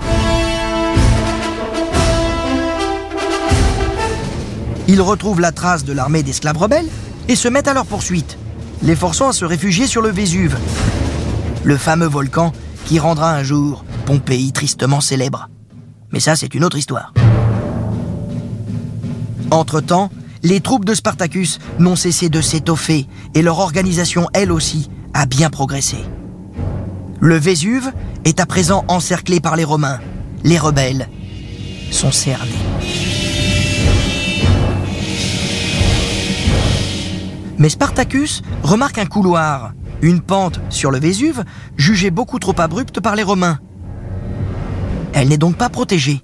Ils 4.87 5.01
retrouvent 5.01 5.41
la 5.41 5.51
trace 5.51 5.83
de 5.83 5.93
l'armée 5.93 6.23
d'esclaves 6.23 6.57
rebelles 6.57 6.87
et 7.27 7.35
se 7.35 7.47
mettent 7.47 7.67
à 7.67 7.73
leur 7.73 7.85
poursuite, 7.85 8.37
les 8.81 8.95
forçant 8.95 9.29
à 9.29 9.33
se 9.33 9.45
réfugier 9.45 9.85
sur 9.85 10.01
le 10.01 10.09
Vésuve, 10.09 10.57
le 11.63 11.77
fameux 11.77 12.07
volcan 12.07 12.53
qui 12.85 12.99
rendra 12.99 13.33
un 13.33 13.43
jour 13.43 13.83
Pompéi 14.05 14.53
tristement 14.53 15.01
célèbre. 15.01 15.49
Mais 16.13 16.21
ça, 16.21 16.37
c'est 16.37 16.55
une 16.55 16.63
autre 16.63 16.77
histoire. 16.77 17.13
Entre-temps, 19.51 20.09
les 20.43 20.61
troupes 20.61 20.85
de 20.85 20.93
Spartacus 20.93 21.59
n'ont 21.79 21.97
cessé 21.97 22.29
de 22.29 22.39
s'étoffer 22.39 23.07
et 23.33 23.41
leur 23.41 23.59
organisation, 23.59 24.27
elle 24.33 24.51
aussi, 24.51 24.89
a 25.13 25.25
bien 25.25 25.49
progressé. 25.49 25.97
Le 27.19 27.35
Vésuve 27.35 27.91
est 28.23 28.39
à 28.39 28.45
présent 28.45 28.85
encerclé 28.87 29.39
par 29.41 29.57
les 29.57 29.63
Romains. 29.63 29.99
Les 30.43 30.57
rebelles 30.57 31.09
sont 31.91 32.11
cernés. 32.11 32.66
Mais 37.57 37.69
Spartacus 37.69 38.43
remarque 38.63 38.99
un 38.99 39.05
couloir, 39.05 39.73
une 40.01 40.21
pente 40.21 40.59
sur 40.69 40.91
le 40.91 40.99
Vésuve, 40.99 41.43
jugée 41.75 42.11
beaucoup 42.11 42.39
trop 42.39 42.59
abrupte 42.59 42.99
par 42.99 43.15
les 43.15 43.23
Romains. 43.23 43.59
Elle 45.13 45.29
n'est 45.29 45.37
donc 45.37 45.57
pas 45.57 45.69
protégée. 45.69 46.21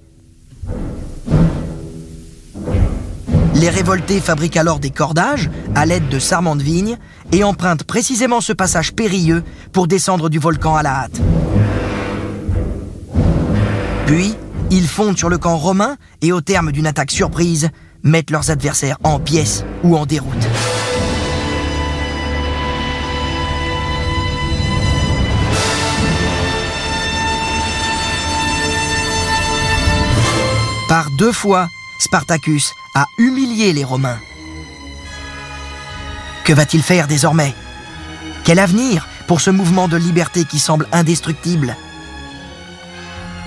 Les 3.56 3.68
révoltés 3.70 4.20
fabriquent 4.20 4.56
alors 4.56 4.78
des 4.78 4.90
cordages 4.90 5.50
à 5.74 5.86
l'aide 5.86 6.08
de 6.08 6.18
sarments 6.18 6.56
de 6.56 6.62
vigne 6.62 6.98
et 7.32 7.44
empruntent 7.44 7.84
précisément 7.84 8.40
ce 8.40 8.52
passage 8.52 8.92
périlleux 8.92 9.42
pour 9.72 9.86
descendre 9.86 10.28
du 10.28 10.38
volcan 10.38 10.76
à 10.76 10.82
la 10.82 11.04
hâte. 11.04 11.20
Puis, 14.06 14.34
ils 14.70 14.86
fondent 14.86 15.16
sur 15.16 15.28
le 15.28 15.38
camp 15.38 15.56
romain 15.56 15.96
et 16.20 16.32
au 16.32 16.40
terme 16.40 16.72
d'une 16.72 16.86
attaque 16.86 17.10
surprise, 17.10 17.70
mettent 18.02 18.30
leurs 18.30 18.50
adversaires 18.50 18.98
en 19.02 19.18
pièces 19.18 19.64
ou 19.82 19.96
en 19.96 20.04
déroute. 20.04 20.46
Deux 31.10 31.32
fois, 31.32 31.68
Spartacus 31.98 32.74
a 32.94 33.06
humilié 33.18 33.72
les 33.72 33.84
Romains. 33.84 34.18
Que 36.44 36.52
va-t-il 36.52 36.82
faire 36.82 37.08
désormais? 37.08 37.54
Quel 38.44 38.58
avenir 38.58 39.08
pour 39.26 39.40
ce 39.40 39.50
mouvement 39.50 39.88
de 39.88 39.96
liberté 39.96 40.44
qui 40.44 40.58
semble 40.58 40.86
indestructible? 40.92 41.76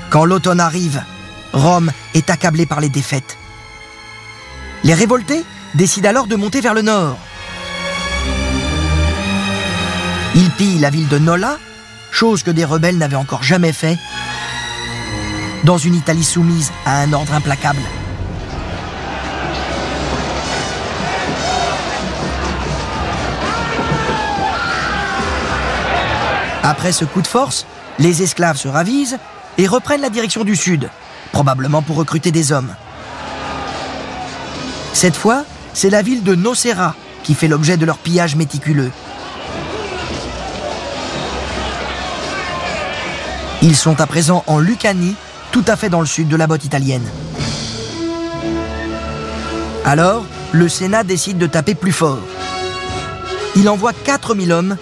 Quand 0.09 0.25
l'automne 0.25 0.59
arrive, 0.59 1.03
Rome 1.53 1.91
est 2.13 2.29
accablée 2.29 2.65
par 2.65 2.81
les 2.81 2.89
défaites. 2.89 3.37
Les 4.83 4.93
révoltés 4.93 5.43
décident 5.75 6.09
alors 6.09 6.27
de 6.27 6.35
monter 6.35 6.59
vers 6.59 6.73
le 6.73 6.81
nord. 6.81 7.17
Ils 10.35 10.51
pillent 10.51 10.79
la 10.79 10.89
ville 10.89 11.07
de 11.07 11.17
Nola, 11.17 11.57
chose 12.11 12.43
que 12.43 12.51
des 12.51 12.65
rebelles 12.65 12.97
n'avaient 12.97 13.15
encore 13.15 13.43
jamais 13.43 13.73
fait, 13.73 13.97
dans 15.67 15.77
une 15.77 15.95
Italie 15.95 16.23
soumise 16.23 16.71
à 16.85 17.01
un 17.01 17.11
ordre 17.11 17.33
implacable. 17.33 17.81
Après 26.63 26.93
ce 26.93 27.03
coup 27.03 27.21
de 27.21 27.27
force, 27.27 27.65
les 27.99 28.23
esclaves 28.23 28.55
se 28.55 28.69
ravisent 28.69 29.17
et 29.57 29.67
reprennent 29.67 29.99
la 29.99 30.09
direction 30.09 30.45
du 30.45 30.55
sud, 30.55 30.89
probablement 31.33 31.81
pour 31.81 31.97
recruter 31.97 32.31
des 32.31 32.53
hommes. 32.53 32.73
Cette 34.93 35.17
fois, 35.17 35.43
c'est 35.73 35.89
la 35.89 36.01
ville 36.01 36.23
de 36.23 36.33
Nocera 36.33 36.95
qui 37.23 37.35
fait 37.35 37.49
l'objet 37.49 37.75
de 37.75 37.85
leur 37.85 37.97
pillage 37.97 38.37
méticuleux. 38.37 38.91
Ils 43.61 43.75
sont 43.75 43.99
à 43.99 44.07
présent 44.07 44.45
en 44.47 44.59
Lucanie, 44.59 45.15
tout 45.57 45.71
à 45.71 45.75
fait 45.75 45.89
dans 45.89 46.01
le 46.01 46.05
sud 46.05 46.27
de 46.27 46.35
la 46.35 46.45
botte 46.45 46.65
italienne. 46.65 47.07
Alors, 49.85 50.23
le 50.51 50.69
Sénat 50.69 51.03
décide 51.03 51.39
de 51.39 51.47
taper 51.47 51.73
plus 51.73 51.91
fort. 51.91 52.19
Il 53.55 53.67
envoie 53.67 53.91
4000 53.91 54.51
hommes, 54.51 54.77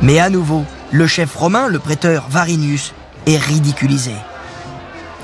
mais 0.00 0.20
à 0.20 0.30
nouveau, 0.30 0.64
le 0.92 1.08
chef 1.08 1.34
romain, 1.34 1.66
le 1.66 1.80
prêteur 1.80 2.26
Varinius, 2.30 2.92
est 3.26 3.36
ridiculisé. 3.36 4.14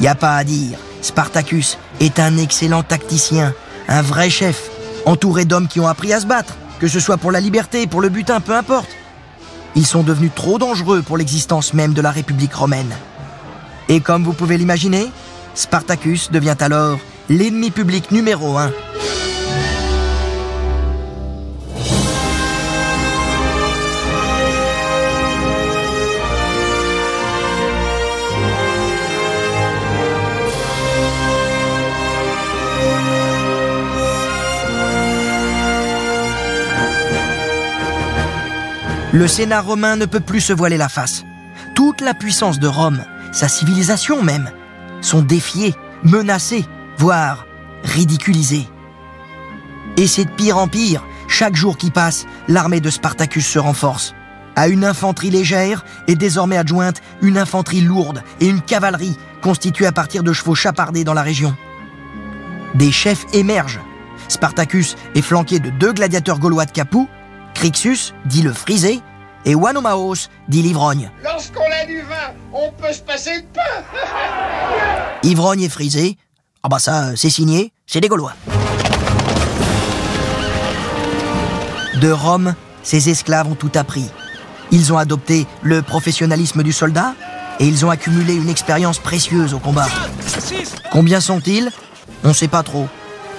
Y 0.01 0.09
a 0.09 0.17
pas 0.17 0.35
à 0.35 0.43
dire, 0.43 0.77
Spartacus 1.01 1.79
est 2.01 2.19
un 2.19 2.39
excellent 2.39 2.83
tacticien, 2.83 3.55
un 3.87 4.03
vrai 4.03 4.31
chef, 4.31 4.69
entouré 5.07 5.45
d'hommes 5.45 5.69
qui 5.69 5.79
ont 5.79 5.87
appris 5.87 6.13
à 6.13 6.19
se 6.19 6.27
battre, 6.27 6.57
que 6.81 6.89
ce 6.89 6.99
soit 6.99 7.19
pour 7.19 7.31
la 7.31 7.39
liberté, 7.39 7.87
pour 7.87 8.01
le 8.01 8.09
butin, 8.09 8.41
peu 8.41 8.57
importe. 8.57 8.91
Ils 9.77 9.87
sont 9.87 10.03
devenus 10.03 10.33
trop 10.35 10.59
dangereux 10.59 11.03
pour 11.03 11.17
l'existence 11.17 11.73
même 11.73 11.95
de 11.95 12.03
la 12.03 12.11
République 12.11 12.55
romaine. 12.55 12.93
Et 13.91 13.99
comme 14.01 14.23
vous 14.23 14.33
pouvez 14.33 14.57
l'imaginer, 14.57 15.11
Spartacus 15.55 16.31
devient 16.31 16.57
alors 16.61 17.01
l'ennemi 17.29 17.73
public 17.73 18.13
numéro 18.13 18.57
un. 18.57 18.71
Le 39.13 39.27
Sénat 39.27 39.61
romain 39.61 39.97
ne 39.97 40.07
peut 40.07 40.21
plus 40.21 40.41
se 40.41 40.53
voiler 40.53 40.77
la 40.77 40.89
face. 40.89 41.25
Toute 41.75 42.01
la 42.01 42.15
puissance 42.15 42.61
de 42.61 42.69
Rome, 42.69 43.05
sa 43.33 43.49
civilisation 43.49 44.23
même, 44.23 44.51
sont 45.01 45.23
défiées, 45.23 45.75
menacées, 46.03 46.65
voire 46.99 47.47
ridiculisées. 47.83 48.69
Et 49.97 50.07
c'est 50.07 50.25
de 50.25 50.31
pire 50.31 50.59
en 50.59 50.69
pire. 50.69 51.05
Chaque 51.29 51.57
jour 51.57 51.77
qui 51.77 51.91
passe, 51.91 52.27
l'armée 52.49 52.81
de 52.81 52.91
Spartacus 52.91 53.47
se 53.47 53.59
renforce. 53.59 54.15
À 54.57 54.69
une 54.69 54.85
infanterie 54.85 55.31
légère 55.31 55.85
est 56.09 56.17
désormais 56.17 56.57
adjointe 56.57 57.01
une 57.23 57.39
infanterie 57.39 57.81
lourde 57.81 58.23
et 58.41 58.49
une 58.49 58.61
cavalerie 58.61 59.17
constituée 59.43 59.87
à 59.87 59.93
partir 59.93 60.23
de 60.23 60.33
chevaux 60.33 60.55
chapardés 60.55 61.05
dans 61.05 61.15
la 61.15 61.23
région. 61.23 61.57
Des 62.75 62.93
chefs 62.93 63.25
émergent. 63.33 63.81
Spartacus 64.29 64.97
est 65.15 65.23
flanqué 65.23 65.61
de 65.61 65.71
deux 65.71 65.93
gladiateurs 65.93 66.39
gaulois 66.39 66.67
de 66.67 66.73
Capoue, 66.73 67.09
Crixus, 67.55 68.15
dit 68.27 68.43
le 68.43 68.53
frisé, 68.53 69.01
et 69.45 69.55
Wanomaos, 69.55 70.29
dit 70.49 70.63
l'ivrogne. 70.63 71.11
Lorsqu'on 71.23 71.61
a 71.61 71.87
du 71.87 72.01
vin, 72.03 72.35
on 72.53 72.71
peut 72.73 72.93
se 72.93 73.01
passer 73.01 73.41
de 73.41 73.47
pain. 73.47 73.61
Ivrogne 75.23 75.63
et 75.63 75.69
frisé, 75.69 76.17
ah 76.63 76.69
bah 76.69 76.79
ça, 76.79 77.17
c'est 77.17 77.31
signé, 77.31 77.73
c'est 77.87 78.01
des 78.01 78.09
Gaulois. 78.09 78.35
De 82.01 82.11
Rome, 82.11 82.55
ses 82.83 83.11
esclaves 83.11 83.49
ont 83.49 83.55
tout 83.55 83.73
appris. 83.75 84.11
Ils 84.71 84.93
ont 84.93 84.99
adopté 84.99 85.47
le 85.63 85.83
professionnalisme 85.83 86.63
du 86.63 86.73
soldat 86.73 87.15
et 87.59 87.67
ils 87.67 87.85
ont 87.85 87.91
accumulé 87.91 88.35
une 88.35 88.49
expérience 88.49 88.99
précieuse 88.99 89.53
au 89.55 89.59
combat. 89.59 89.89
Combien 90.91 91.21
sont-ils? 91.21 91.71
On 92.25 92.29
ne 92.29 92.33
sait 92.33 92.49
pas 92.49 92.63
trop. 92.63 92.89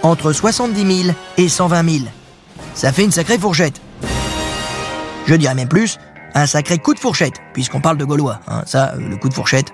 Entre 0.03 0.33
70 0.33 1.03
000 1.03 1.15
et 1.37 1.47
120 1.47 1.89
000. 1.89 2.05
Ça 2.73 2.91
fait 2.91 3.03
une 3.03 3.11
sacrée 3.11 3.37
fourchette. 3.37 3.81
Je 5.25 5.35
dirais 5.35 5.55
même 5.55 5.67
plus, 5.67 5.97
un 6.33 6.45
sacré 6.45 6.77
coup 6.77 6.93
de 6.93 6.99
fourchette, 6.99 7.35
puisqu'on 7.53 7.81
parle 7.81 7.97
de 7.97 8.05
Gaulois. 8.05 8.39
hein. 8.47 8.63
Ça, 8.65 8.93
euh, 8.95 9.07
le 9.09 9.17
coup 9.17 9.29
de 9.29 9.33
fourchette, 9.33 9.67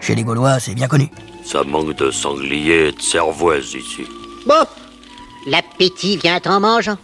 chez 0.00 0.14
les 0.14 0.24
Gaulois, 0.24 0.58
c'est 0.60 0.74
bien 0.74 0.88
connu. 0.88 1.08
Ça 1.44 1.62
manque 1.64 1.94
de 1.96 2.10
sanglier 2.10 2.88
et 2.88 2.92
de 2.92 3.00
cervoise 3.00 3.72
ici. 3.74 4.02
Bon, 4.46 4.64
l'appétit 5.46 6.16
vient 6.16 6.40
en 6.46 6.60
mangeant. 6.60 6.96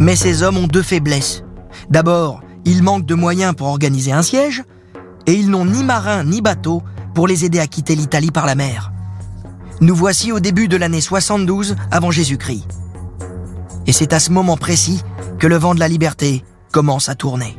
Mais 0.00 0.16
ces 0.16 0.42
hommes 0.42 0.58
ont 0.58 0.66
deux 0.66 0.82
faiblesses. 0.82 1.44
D'abord, 1.88 2.42
ils 2.64 2.82
manquent 2.82 3.06
de 3.06 3.14
moyens 3.14 3.54
pour 3.54 3.68
organiser 3.68 4.12
un 4.12 4.22
siège, 4.22 4.62
et 5.26 5.32
ils 5.34 5.48
n'ont 5.48 5.64
ni 5.64 5.82
marin 5.84 6.24
ni 6.24 6.40
bateau 6.42 6.82
pour 7.14 7.26
les 7.26 7.44
aider 7.44 7.60
à 7.60 7.66
quitter 7.66 7.94
l'Italie 7.94 8.30
par 8.30 8.44
la 8.46 8.54
mer. 8.54 8.92
Nous 9.80 9.94
voici 9.94 10.32
au 10.32 10.40
début 10.40 10.68
de 10.68 10.76
l'année 10.76 11.00
72 11.00 11.76
avant 11.90 12.10
Jésus-Christ. 12.10 12.66
Et 13.86 13.92
c'est 13.92 14.12
à 14.12 14.20
ce 14.20 14.30
moment 14.30 14.56
précis 14.56 15.02
que 15.38 15.46
le 15.46 15.56
vent 15.56 15.74
de 15.74 15.80
la 15.80 15.88
liberté 15.88 16.44
commence 16.72 17.08
à 17.08 17.14
tourner. 17.14 17.56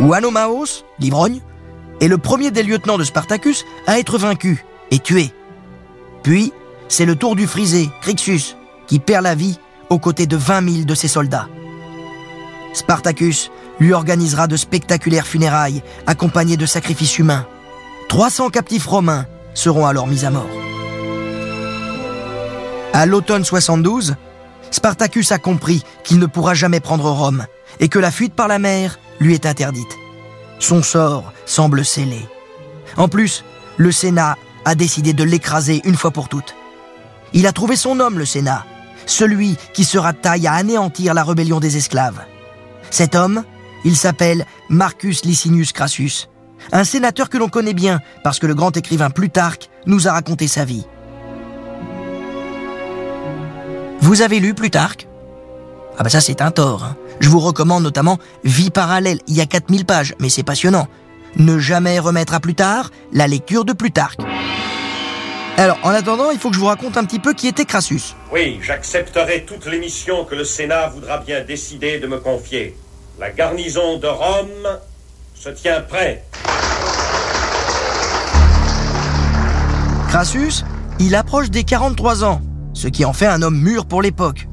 Ouanomaos, 0.00 0.84
l'ivrogne, 0.98 1.40
est 2.00 2.08
le 2.08 2.18
premier 2.18 2.50
des 2.50 2.62
lieutenants 2.62 2.98
de 2.98 3.04
Spartacus 3.04 3.64
à 3.86 3.98
être 3.98 4.18
vaincu 4.18 4.64
et 4.90 4.98
tué. 4.98 5.30
Puis, 6.22 6.52
c'est 6.88 7.06
le 7.06 7.16
tour 7.16 7.36
du 7.36 7.46
frisé, 7.46 7.88
Crixus, 8.02 8.56
qui 8.86 8.98
perd 8.98 9.24
la 9.24 9.34
vie 9.34 9.58
aux 9.90 9.98
côtés 9.98 10.26
de 10.26 10.36
20 10.36 10.68
000 10.68 10.84
de 10.84 10.94
ses 10.94 11.08
soldats. 11.08 11.48
Spartacus 12.72 13.50
lui 13.78 13.92
organisera 13.92 14.46
de 14.46 14.56
spectaculaires 14.56 15.26
funérailles 15.26 15.82
accompagnées 16.06 16.56
de 16.56 16.66
sacrifices 16.66 17.18
humains. 17.18 17.46
300 18.08 18.50
captifs 18.50 18.86
romains 18.86 19.26
seront 19.54 19.86
alors 19.86 20.06
mis 20.06 20.24
à 20.24 20.30
mort. 20.30 20.48
À 22.92 23.06
l'automne 23.06 23.44
72, 23.44 24.16
Spartacus 24.70 25.32
a 25.32 25.38
compris 25.38 25.82
qu'il 26.04 26.18
ne 26.18 26.26
pourra 26.26 26.54
jamais 26.54 26.80
prendre 26.80 27.10
Rome 27.10 27.46
et 27.80 27.88
que 27.88 27.98
la 27.98 28.10
fuite 28.10 28.34
par 28.34 28.48
la 28.48 28.58
mer 28.58 28.98
lui 29.20 29.34
est 29.34 29.46
interdite. 29.46 29.98
Son 30.58 30.82
sort 30.82 31.32
semble 31.46 31.84
scellé. 31.84 32.20
En 32.96 33.08
plus, 33.08 33.44
le 33.76 33.90
Sénat 33.90 34.36
a 34.64 34.74
décidé 34.74 35.12
de 35.12 35.24
l'écraser 35.24 35.82
une 35.84 35.96
fois 35.96 36.10
pour 36.10 36.28
toutes. 36.28 36.54
Il 37.32 37.46
a 37.46 37.52
trouvé 37.52 37.76
son 37.76 37.98
homme, 38.00 38.18
le 38.18 38.24
Sénat, 38.24 38.64
celui 39.06 39.56
qui 39.72 39.84
sera 39.84 40.12
taille 40.12 40.46
à 40.46 40.54
anéantir 40.54 41.14
la 41.14 41.24
rébellion 41.24 41.60
des 41.60 41.76
esclaves. 41.76 42.22
Cet 42.90 43.14
homme, 43.14 43.42
il 43.84 43.96
s'appelle 43.96 44.46
Marcus 44.68 45.24
Licinius 45.24 45.72
Crassus, 45.72 46.28
un 46.72 46.84
sénateur 46.84 47.28
que 47.28 47.38
l'on 47.38 47.48
connaît 47.48 47.74
bien 47.74 48.00
parce 48.22 48.38
que 48.38 48.46
le 48.46 48.54
grand 48.54 48.76
écrivain 48.76 49.10
Plutarque 49.10 49.68
nous 49.86 50.08
a 50.08 50.12
raconté 50.12 50.48
sa 50.48 50.64
vie. 50.64 50.84
Vous 54.00 54.22
avez 54.22 54.40
lu 54.40 54.54
Plutarque? 54.54 55.08
Ah 55.98 56.02
bah 56.02 56.10
ça 56.10 56.20
c'est 56.20 56.42
un 56.42 56.50
tort. 56.50 56.84
hein. 56.84 56.96
Je 57.20 57.28
vous 57.28 57.40
recommande 57.40 57.82
notamment 57.82 58.18
Vie 58.44 58.70
parallèle, 58.70 59.18
il 59.28 59.34
y 59.36 59.40
a 59.40 59.46
4000 59.46 59.84
pages, 59.86 60.14
mais 60.20 60.28
c'est 60.28 60.42
passionnant. 60.42 60.88
Ne 61.36 61.58
jamais 61.58 61.98
remettre 61.98 62.34
à 62.34 62.40
plus 62.40 62.54
tard 62.54 62.90
la 63.12 63.26
lecture 63.26 63.64
de 63.64 63.72
Plutarque. 63.72 64.20
Alors, 65.56 65.78
en 65.84 65.90
attendant, 65.90 66.32
il 66.32 66.38
faut 66.40 66.48
que 66.48 66.56
je 66.56 66.60
vous 66.60 66.66
raconte 66.66 66.96
un 66.96 67.04
petit 67.04 67.20
peu 67.20 67.32
qui 67.32 67.46
était 67.46 67.64
Crassus. 67.64 68.14
Oui, 68.32 68.58
j'accepterai 68.60 69.44
toutes 69.46 69.66
les 69.66 69.78
missions 69.78 70.24
que 70.24 70.34
le 70.34 70.44
Sénat 70.44 70.88
voudra 70.88 71.18
bien 71.18 71.42
décider 71.44 72.00
de 72.00 72.08
me 72.08 72.18
confier. 72.18 72.76
La 73.20 73.30
garnison 73.30 73.98
de 73.98 74.08
Rome 74.08 74.78
se 75.36 75.50
tient 75.50 75.80
prête. 75.80 76.24
Crassus, 80.14 80.62
il 81.00 81.16
approche 81.16 81.50
des 81.50 81.64
43 81.64 82.22
ans, 82.22 82.40
ce 82.72 82.86
qui 82.86 83.04
en 83.04 83.12
fait 83.12 83.26
un 83.26 83.42
homme 83.42 83.58
mûr 83.58 83.84
pour 83.84 84.00
l'époque. 84.00 84.48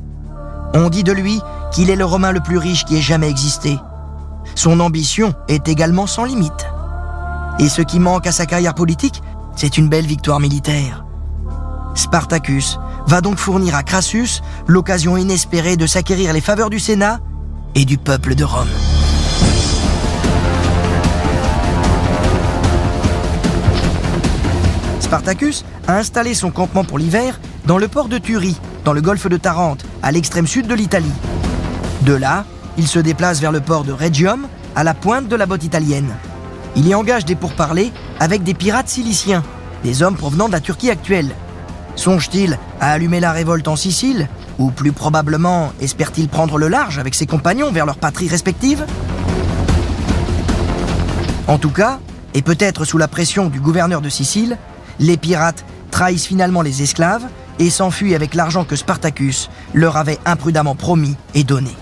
On 0.73 0.89
dit 0.89 1.03
de 1.03 1.11
lui 1.11 1.39
qu'il 1.71 1.91
est 1.91 1.95
le 1.95 2.03
Romain 2.03 2.31
le 2.31 2.39
plus 2.39 2.57
riche 2.57 2.83
qui 2.83 2.97
ait 2.97 3.01
jamais 3.01 3.29
existé. 3.29 3.77
Son 4.55 4.79
ambition 4.79 5.35
est 5.49 5.67
également 5.67 6.07
sans 6.07 6.23
limite. 6.23 6.65
Et 7.59 7.69
ce 7.69 7.83
qui 7.83 7.99
manque 7.99 8.25
à 8.25 8.31
sa 8.31 8.47
carrière 8.47 8.73
politique, 8.73 9.21
c'est 9.55 9.77
une 9.77 9.87
belle 9.87 10.07
victoire 10.07 10.39
militaire. 10.39 11.05
Spartacus 11.93 12.79
va 13.05 13.21
donc 13.21 13.37
fournir 13.37 13.75
à 13.75 13.83
Crassus 13.83 14.41
l'occasion 14.65 15.15
inespérée 15.15 15.77
de 15.77 15.85
s'acquérir 15.85 16.33
les 16.33 16.41
faveurs 16.41 16.71
du 16.71 16.79
Sénat 16.79 17.19
et 17.75 17.85
du 17.85 17.99
peuple 17.99 18.33
de 18.33 18.45
Rome. 18.45 19.00
Spartacus 25.11 25.65
a 25.89 25.97
installé 25.97 26.33
son 26.33 26.51
campement 26.51 26.85
pour 26.85 26.97
l'hiver 26.97 27.37
dans 27.65 27.77
le 27.77 27.89
port 27.89 28.07
de 28.07 28.17
Turie, 28.17 28.55
dans 28.85 28.93
le 28.93 29.01
golfe 29.01 29.27
de 29.27 29.35
Tarente, 29.35 29.83
à 30.01 30.09
l'extrême 30.09 30.47
sud 30.47 30.67
de 30.67 30.73
l'Italie. 30.73 31.11
De 32.03 32.13
là, 32.13 32.45
il 32.77 32.87
se 32.87 32.97
déplace 32.97 33.41
vers 33.41 33.51
le 33.51 33.59
port 33.59 33.83
de 33.83 33.91
Regium, 33.91 34.47
à 34.73 34.85
la 34.85 34.93
pointe 34.93 35.27
de 35.27 35.35
la 35.35 35.45
botte 35.45 35.65
italienne. 35.65 36.15
Il 36.77 36.87
y 36.87 36.95
engage 36.95 37.25
des 37.25 37.35
pourparlers 37.35 37.91
avec 38.21 38.43
des 38.43 38.53
pirates 38.53 38.87
ciliciens, 38.87 39.43
des 39.83 40.01
hommes 40.01 40.15
provenant 40.15 40.47
de 40.47 40.53
la 40.53 40.61
Turquie 40.61 40.89
actuelle. 40.89 41.35
Songe-t-il 41.97 42.57
à 42.79 42.93
allumer 42.93 43.19
la 43.19 43.33
révolte 43.33 43.67
en 43.67 43.75
Sicile 43.75 44.29
Ou 44.59 44.71
plus 44.71 44.93
probablement, 44.93 45.73
espère-t-il 45.81 46.29
prendre 46.29 46.57
le 46.57 46.69
large 46.69 46.99
avec 46.99 47.15
ses 47.15 47.25
compagnons 47.27 47.73
vers 47.73 47.85
leurs 47.85 47.99
patries 47.99 48.29
respectives 48.29 48.85
En 51.49 51.57
tout 51.57 51.71
cas, 51.71 51.99
et 52.33 52.41
peut-être 52.41 52.85
sous 52.85 52.97
la 52.97 53.09
pression 53.09 53.49
du 53.49 53.59
gouverneur 53.59 53.99
de 53.99 54.07
Sicile, 54.07 54.57
les 55.01 55.17
pirates 55.17 55.65
trahissent 55.89 56.27
finalement 56.27 56.61
les 56.61 56.81
esclaves 56.81 57.25
et 57.59 57.69
s'enfuient 57.69 58.15
avec 58.15 58.33
l'argent 58.33 58.63
que 58.63 58.77
Spartacus 58.77 59.49
leur 59.73 59.97
avait 59.97 60.19
imprudemment 60.25 60.75
promis 60.75 61.17
et 61.33 61.43
donné. 61.43 61.75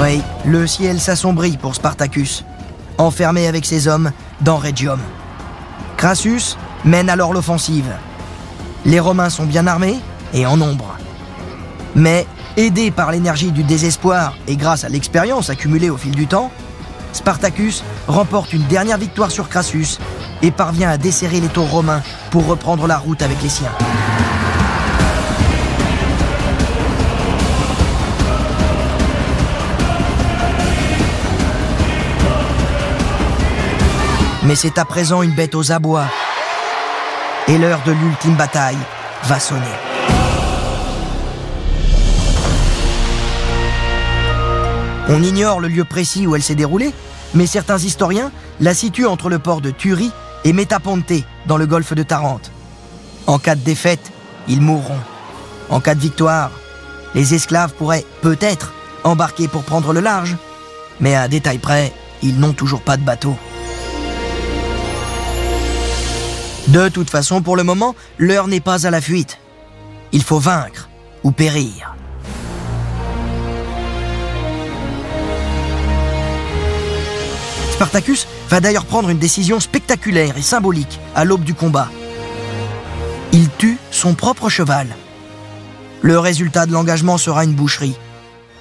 Oui, 0.00 0.20
le 0.44 0.66
ciel 0.66 0.98
s'assombrit 0.98 1.56
pour 1.56 1.76
Spartacus, 1.76 2.44
enfermé 2.98 3.46
avec 3.46 3.64
ses 3.64 3.86
hommes 3.86 4.10
dans 4.40 4.56
Regium. 4.56 4.98
Crassus 5.96 6.56
mène 6.84 7.08
alors 7.08 7.32
l'offensive. 7.32 7.92
Les 8.84 8.98
Romains 8.98 9.30
sont 9.30 9.44
bien 9.44 9.68
armés 9.68 10.00
et 10.34 10.44
en 10.46 10.56
nombre. 10.56 10.96
Mais, 11.94 12.26
aidé 12.56 12.90
par 12.90 13.12
l'énergie 13.12 13.52
du 13.52 13.62
désespoir 13.62 14.34
et 14.48 14.56
grâce 14.56 14.82
à 14.82 14.88
l'expérience 14.88 15.50
accumulée 15.50 15.90
au 15.90 15.96
fil 15.96 16.16
du 16.16 16.26
temps, 16.26 16.50
Spartacus 17.12 17.84
remporte 18.08 18.52
une 18.52 18.64
dernière 18.64 18.98
victoire 18.98 19.30
sur 19.30 19.48
Crassus 19.48 19.98
et 20.42 20.50
parvient 20.50 20.90
à 20.90 20.96
desserrer 20.96 21.40
les 21.40 21.48
taux 21.48 21.64
romains 21.64 22.02
pour 22.30 22.46
reprendre 22.46 22.86
la 22.86 22.98
route 22.98 23.22
avec 23.22 23.40
les 23.42 23.48
siens. 23.48 23.72
Mais 34.44 34.56
c'est 34.56 34.78
à 34.78 34.84
présent 34.84 35.22
une 35.22 35.30
bête 35.30 35.54
aux 35.54 35.70
abois. 35.70 36.06
Et 37.48 37.58
l'heure 37.58 37.80
de 37.86 37.92
l'ultime 37.92 38.34
bataille 38.34 38.78
va 39.24 39.38
sonner. 39.38 39.91
On 45.08 45.22
ignore 45.22 45.60
le 45.60 45.68
lieu 45.68 45.84
précis 45.84 46.26
où 46.26 46.36
elle 46.36 46.42
s'est 46.42 46.54
déroulée, 46.54 46.92
mais 47.34 47.46
certains 47.46 47.78
historiens 47.78 48.30
la 48.60 48.74
situent 48.74 49.06
entre 49.06 49.28
le 49.28 49.38
port 49.38 49.60
de 49.60 49.70
Turie 49.70 50.12
et 50.44 50.52
Metaponte, 50.52 51.12
dans 51.46 51.56
le 51.56 51.66
golfe 51.66 51.94
de 51.94 52.02
Tarente. 52.02 52.50
En 53.26 53.38
cas 53.38 53.54
de 53.54 53.60
défaite, 53.60 54.12
ils 54.48 54.60
mourront. 54.60 54.98
En 55.70 55.80
cas 55.80 55.94
de 55.94 56.00
victoire, 56.00 56.50
les 57.14 57.34
esclaves 57.34 57.72
pourraient 57.74 58.04
peut-être 58.20 58.72
embarquer 59.04 59.48
pour 59.48 59.64
prendre 59.64 59.92
le 59.92 60.00
large, 60.00 60.36
mais 61.00 61.14
à 61.14 61.28
détail 61.28 61.58
près, 61.58 61.92
ils 62.22 62.38
n'ont 62.38 62.52
toujours 62.52 62.82
pas 62.82 62.96
de 62.96 63.02
bateau. 63.02 63.36
De 66.68 66.88
toute 66.88 67.10
façon, 67.10 67.42
pour 67.42 67.56
le 67.56 67.64
moment, 67.64 67.94
l'heure 68.18 68.46
n'est 68.46 68.60
pas 68.60 68.86
à 68.86 68.90
la 68.90 69.00
fuite. 69.00 69.38
Il 70.12 70.22
faut 70.22 70.38
vaincre 70.38 70.88
ou 71.24 71.32
périr. 71.32 71.91
Spartacus 77.82 78.28
va 78.48 78.60
d'ailleurs 78.60 78.84
prendre 78.84 79.10
une 79.10 79.18
décision 79.18 79.58
spectaculaire 79.58 80.38
et 80.38 80.42
symbolique 80.42 81.00
à 81.16 81.24
l'aube 81.24 81.42
du 81.42 81.52
combat. 81.52 81.88
Il 83.32 83.48
tue 83.58 83.76
son 83.90 84.14
propre 84.14 84.48
cheval. 84.48 84.86
Le 86.00 86.16
résultat 86.16 86.66
de 86.66 86.70
l'engagement 86.70 87.18
sera 87.18 87.42
une 87.42 87.54
boucherie. 87.54 87.96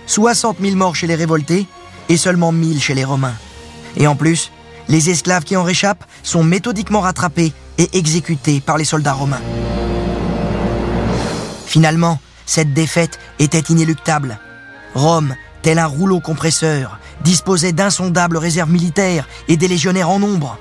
60 0.08 0.58
000 0.60 0.76
morts 0.76 0.96
chez 0.96 1.06
les 1.06 1.14
révoltés 1.14 1.68
et 2.10 2.18
seulement 2.18 2.52
1000 2.52 2.82
chez 2.82 2.96
les 2.96 3.04
Romains. 3.04 3.36
Et 3.96 4.08
en 4.08 4.16
plus, 4.16 4.50
les 4.88 5.12
esclaves 5.12 5.44
qui 5.44 5.56
en 5.56 5.62
réchappent 5.62 6.06
sont 6.24 6.44
méthodiquement 6.44 7.02
rattrapés 7.02 7.54
et 7.78 7.96
exécutés 7.96 8.60
par 8.60 8.80
les 8.80 8.86
soldats 8.86 9.14
romains. 9.14 9.44
Finalement, 11.68 12.20
cette 12.48 12.74
défaite 12.74 13.20
était 13.38 13.72
inéluctable. 13.72 14.40
Rome, 14.96 15.36
tel 15.62 15.78
un 15.78 15.86
rouleau 15.86 16.22
compresseur, 16.22 16.98
disposait 17.24 17.72
d'insondables 17.72 18.38
réserves 18.38 18.72
militaires 18.72 19.28
et 19.48 19.58
des 19.58 19.68
légionnaires 19.68 20.10
en 20.10 20.20
nombre. 20.20 20.58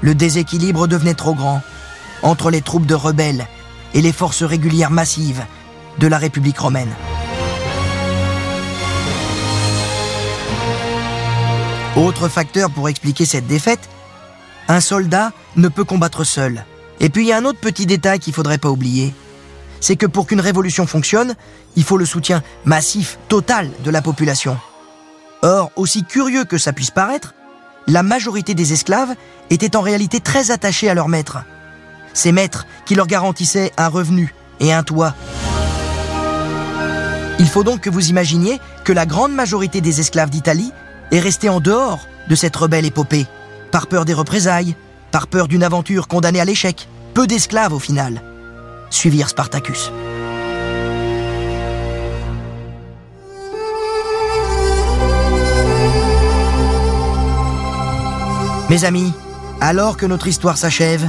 Le 0.00 0.14
déséquilibre 0.14 0.86
devenait 0.86 1.14
trop 1.14 1.34
grand 1.34 1.62
entre 2.22 2.50
les 2.50 2.62
troupes 2.62 2.86
de 2.86 2.94
rebelles 2.94 3.46
et 3.94 4.02
les 4.02 4.12
forces 4.12 4.42
régulières 4.42 4.90
massives 4.90 5.44
de 5.98 6.06
la 6.06 6.18
République 6.18 6.58
romaine. 6.58 6.92
Autre 11.96 12.28
facteur 12.28 12.70
pour 12.70 12.90
expliquer 12.90 13.24
cette 13.24 13.46
défaite, 13.46 13.88
un 14.68 14.80
soldat 14.80 15.32
ne 15.56 15.68
peut 15.68 15.84
combattre 15.84 16.24
seul. 16.24 16.64
Et 17.00 17.08
puis 17.08 17.24
il 17.24 17.28
y 17.28 17.32
a 17.32 17.38
un 17.38 17.44
autre 17.44 17.60
petit 17.60 17.86
détail 17.86 18.18
qu'il 18.18 18.34
faudrait 18.34 18.58
pas 18.58 18.68
oublier. 18.68 19.14
C'est 19.80 19.96
que 19.96 20.06
pour 20.06 20.26
qu'une 20.26 20.40
révolution 20.40 20.86
fonctionne, 20.86 21.34
il 21.74 21.84
faut 21.84 21.96
le 21.96 22.06
soutien 22.06 22.42
massif, 22.64 23.18
total 23.28 23.70
de 23.82 23.90
la 23.90 24.02
population. 24.02 24.58
Or, 25.42 25.70
aussi 25.76 26.04
curieux 26.04 26.44
que 26.44 26.58
ça 26.58 26.72
puisse 26.72 26.90
paraître, 26.90 27.34
la 27.86 28.02
majorité 28.02 28.54
des 28.54 28.72
esclaves 28.72 29.14
étaient 29.50 29.76
en 29.76 29.80
réalité 29.80 30.20
très 30.20 30.50
attachés 30.50 30.88
à 30.88 30.94
leurs 30.94 31.08
maîtres. 31.08 31.38
Ces 32.14 32.32
maîtres 32.32 32.66
qui 32.84 32.94
leur 32.94 33.06
garantissaient 33.06 33.72
un 33.76 33.88
revenu 33.88 34.34
et 34.60 34.72
un 34.72 34.82
toit. 34.82 35.14
Il 37.38 37.46
faut 37.46 37.64
donc 37.64 37.80
que 37.80 37.90
vous 37.90 38.08
imaginiez 38.08 38.60
que 38.84 38.92
la 38.92 39.06
grande 39.06 39.32
majorité 39.32 39.80
des 39.80 40.00
esclaves 40.00 40.30
d'Italie 40.30 40.72
est 41.12 41.20
restée 41.20 41.48
en 41.48 41.60
dehors 41.60 42.08
de 42.28 42.34
cette 42.34 42.56
rebelle 42.56 42.86
épopée, 42.86 43.26
par 43.70 43.86
peur 43.86 44.04
des 44.04 44.14
représailles, 44.14 44.74
par 45.12 45.26
peur 45.26 45.46
d'une 45.46 45.62
aventure 45.62 46.08
condamnée 46.08 46.40
à 46.40 46.44
l'échec. 46.44 46.88
Peu 47.14 47.26
d'esclaves 47.26 47.72
au 47.72 47.78
final 47.78 48.22
suivirent 48.90 49.28
Spartacus. 49.28 49.90
Mes 58.76 58.84
amis, 58.84 59.14
alors 59.62 59.96
que 59.96 60.04
notre 60.04 60.26
histoire 60.26 60.58
s'achève, 60.58 61.08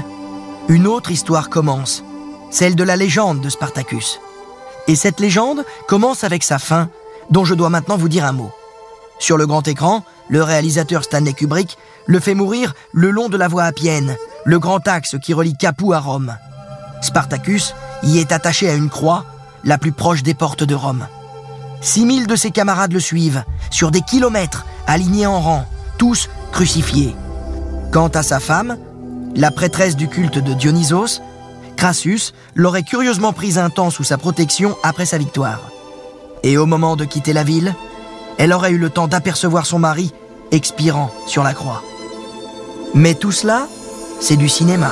une 0.69 0.87
autre 0.87 1.11
histoire 1.11 1.49
commence, 1.49 2.01
celle 2.49 2.77
de 2.77 2.83
la 2.85 2.95
légende 2.95 3.41
de 3.41 3.49
Spartacus. 3.49 4.21
Et 4.87 4.95
cette 4.95 5.19
légende 5.19 5.65
commence 5.85 6.23
avec 6.23 6.45
sa 6.45 6.59
fin, 6.59 6.89
dont 7.29 7.43
je 7.43 7.55
dois 7.55 7.69
maintenant 7.69 7.97
vous 7.97 8.07
dire 8.07 8.23
un 8.23 8.31
mot. 8.31 8.53
Sur 9.19 9.35
le 9.35 9.45
grand 9.45 9.67
écran, 9.67 10.05
le 10.29 10.43
réalisateur 10.43 11.03
Stanley 11.03 11.33
Kubrick 11.33 11.77
le 12.05 12.21
fait 12.21 12.35
mourir 12.35 12.73
le 12.93 13.11
long 13.11 13.27
de 13.27 13.35
la 13.35 13.49
voie 13.49 13.65
appienne, 13.65 14.15
le 14.45 14.59
grand 14.59 14.87
axe 14.87 15.17
qui 15.21 15.33
relie 15.33 15.57
Capoue 15.57 15.91
à 15.91 15.99
Rome. 15.99 16.37
Spartacus 17.01 17.75
y 18.01 18.19
est 18.19 18.31
attaché 18.31 18.69
à 18.69 18.75
une 18.75 18.89
croix, 18.89 19.25
la 19.65 19.77
plus 19.77 19.91
proche 19.91 20.23
des 20.23 20.35
portes 20.35 20.63
de 20.63 20.73
Rome. 20.73 21.05
6000 21.81 22.27
de 22.27 22.35
ses 22.37 22.51
camarades 22.51 22.93
le 22.93 23.01
suivent, 23.01 23.43
sur 23.71 23.91
des 23.91 24.03
kilomètres, 24.03 24.65
alignés 24.87 25.27
en 25.27 25.41
rang, 25.41 25.65
tous 25.97 26.29
crucifiés. 26.53 27.13
Quant 27.97 28.09
à 28.09 28.21
sa 28.21 28.39
femme, 28.39 28.77
la 29.35 29.49
prêtresse 29.49 29.95
du 29.95 30.07
culte 30.07 30.37
de 30.37 30.53
Dionysos, 30.53 31.19
Crassus 31.77 32.31
l'aurait 32.53 32.83
curieusement 32.83 33.33
prise 33.33 33.57
un 33.57 33.71
temps 33.71 33.89
sous 33.89 34.03
sa 34.03 34.19
protection 34.19 34.77
après 34.83 35.07
sa 35.07 35.17
victoire. 35.17 35.71
Et 36.43 36.59
au 36.59 36.67
moment 36.67 36.95
de 36.95 37.05
quitter 37.05 37.33
la 37.33 37.43
ville, 37.43 37.73
elle 38.37 38.53
aurait 38.53 38.69
eu 38.69 38.77
le 38.77 38.91
temps 38.91 39.07
d'apercevoir 39.07 39.65
son 39.65 39.79
mari 39.79 40.13
expirant 40.51 41.09
sur 41.25 41.41
la 41.41 41.55
croix. 41.55 41.81
Mais 42.93 43.15
tout 43.15 43.31
cela, 43.31 43.67
c'est 44.19 44.37
du 44.37 44.47
cinéma. 44.47 44.91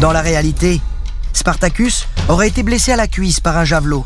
Dans 0.00 0.10
la 0.10 0.22
réalité, 0.22 0.80
Spartacus 1.40 2.06
aurait 2.28 2.48
été 2.48 2.62
blessé 2.62 2.92
à 2.92 2.96
la 2.96 3.08
cuisse 3.08 3.40
par 3.40 3.56
un 3.56 3.64
javelot. 3.64 4.04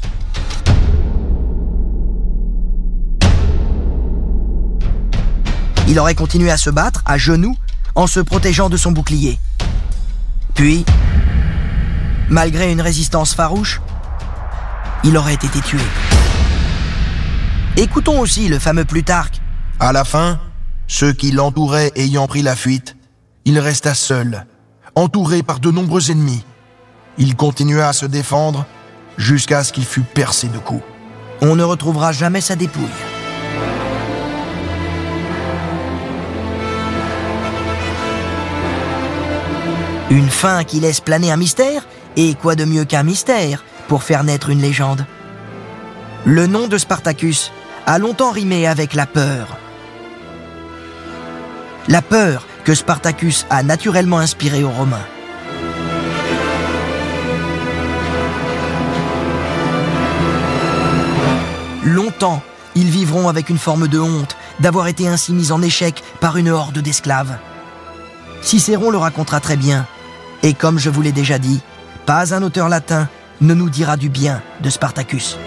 Il 5.88 5.98
aurait 5.98 6.14
continué 6.14 6.52
à 6.52 6.56
se 6.56 6.70
battre 6.70 7.02
à 7.04 7.18
genoux 7.18 7.56
en 7.96 8.06
se 8.06 8.20
protégeant 8.20 8.68
de 8.68 8.76
son 8.76 8.92
bouclier. 8.92 9.40
Puis, 10.54 10.84
malgré 12.30 12.70
une 12.70 12.80
résistance 12.80 13.34
farouche, 13.34 13.80
il 15.02 15.16
aurait 15.16 15.34
été 15.34 15.48
tué. 15.60 15.80
Écoutons 17.76 18.20
aussi 18.20 18.46
le 18.46 18.60
fameux 18.60 18.84
Plutarque. 18.84 19.40
À 19.80 19.92
la 19.92 20.04
fin, 20.04 20.38
ceux 20.86 21.12
qui 21.12 21.32
l'entouraient 21.32 21.90
ayant 21.96 22.28
pris 22.28 22.42
la 22.42 22.54
fuite, 22.54 22.96
il 23.44 23.58
resta 23.58 23.92
seul, 23.92 24.46
entouré 24.94 25.42
par 25.42 25.58
de 25.58 25.72
nombreux 25.72 26.12
ennemis. 26.12 26.44
Il 27.16 27.36
continua 27.36 27.88
à 27.88 27.92
se 27.92 28.06
défendre 28.06 28.66
jusqu'à 29.16 29.62
ce 29.62 29.72
qu'il 29.72 29.84
fût 29.84 30.02
percé 30.02 30.48
de 30.48 30.58
coups. 30.58 30.82
On 31.40 31.54
ne 31.54 31.62
retrouvera 31.62 32.12
jamais 32.12 32.40
sa 32.40 32.56
dépouille. 32.56 32.84
Une 40.10 40.30
fin 40.30 40.64
qui 40.64 40.80
laisse 40.80 41.00
planer 41.00 41.32
un 41.32 41.36
mystère, 41.36 41.86
et 42.16 42.34
quoi 42.34 42.54
de 42.54 42.64
mieux 42.64 42.84
qu'un 42.84 43.02
mystère 43.02 43.64
pour 43.88 44.02
faire 44.02 44.24
naître 44.24 44.50
une 44.50 44.60
légende? 44.60 45.06
Le 46.24 46.46
nom 46.46 46.68
de 46.68 46.78
Spartacus 46.78 47.52
a 47.86 47.98
longtemps 47.98 48.30
rimé 48.30 48.66
avec 48.66 48.94
la 48.94 49.06
peur. 49.06 49.56
La 51.88 52.00
peur 52.00 52.46
que 52.64 52.74
Spartacus 52.74 53.46
a 53.50 53.62
naturellement 53.62 54.18
inspirée 54.18 54.64
aux 54.64 54.70
Romains. 54.70 55.06
Longtemps, 61.84 62.42
ils 62.74 62.88
vivront 62.88 63.28
avec 63.28 63.50
une 63.50 63.58
forme 63.58 63.88
de 63.88 63.98
honte 63.98 64.36
d'avoir 64.60 64.86
été 64.86 65.06
ainsi 65.06 65.34
mis 65.34 65.52
en 65.52 65.60
échec 65.60 66.02
par 66.18 66.38
une 66.38 66.48
horde 66.48 66.78
d'esclaves. 66.78 67.36
Cicéron 68.40 68.90
le 68.90 68.96
racontera 68.96 69.40
très 69.40 69.56
bien. 69.56 69.86
Et 70.42 70.54
comme 70.54 70.78
je 70.78 70.88
vous 70.88 71.02
l'ai 71.02 71.12
déjà 71.12 71.38
dit, 71.38 71.60
pas 72.06 72.34
un 72.34 72.42
auteur 72.42 72.68
latin 72.68 73.08
ne 73.40 73.52
nous 73.52 73.68
dira 73.68 73.96
du 73.98 74.08
bien 74.08 74.42
de 74.62 74.70
Spartacus. 74.70 75.38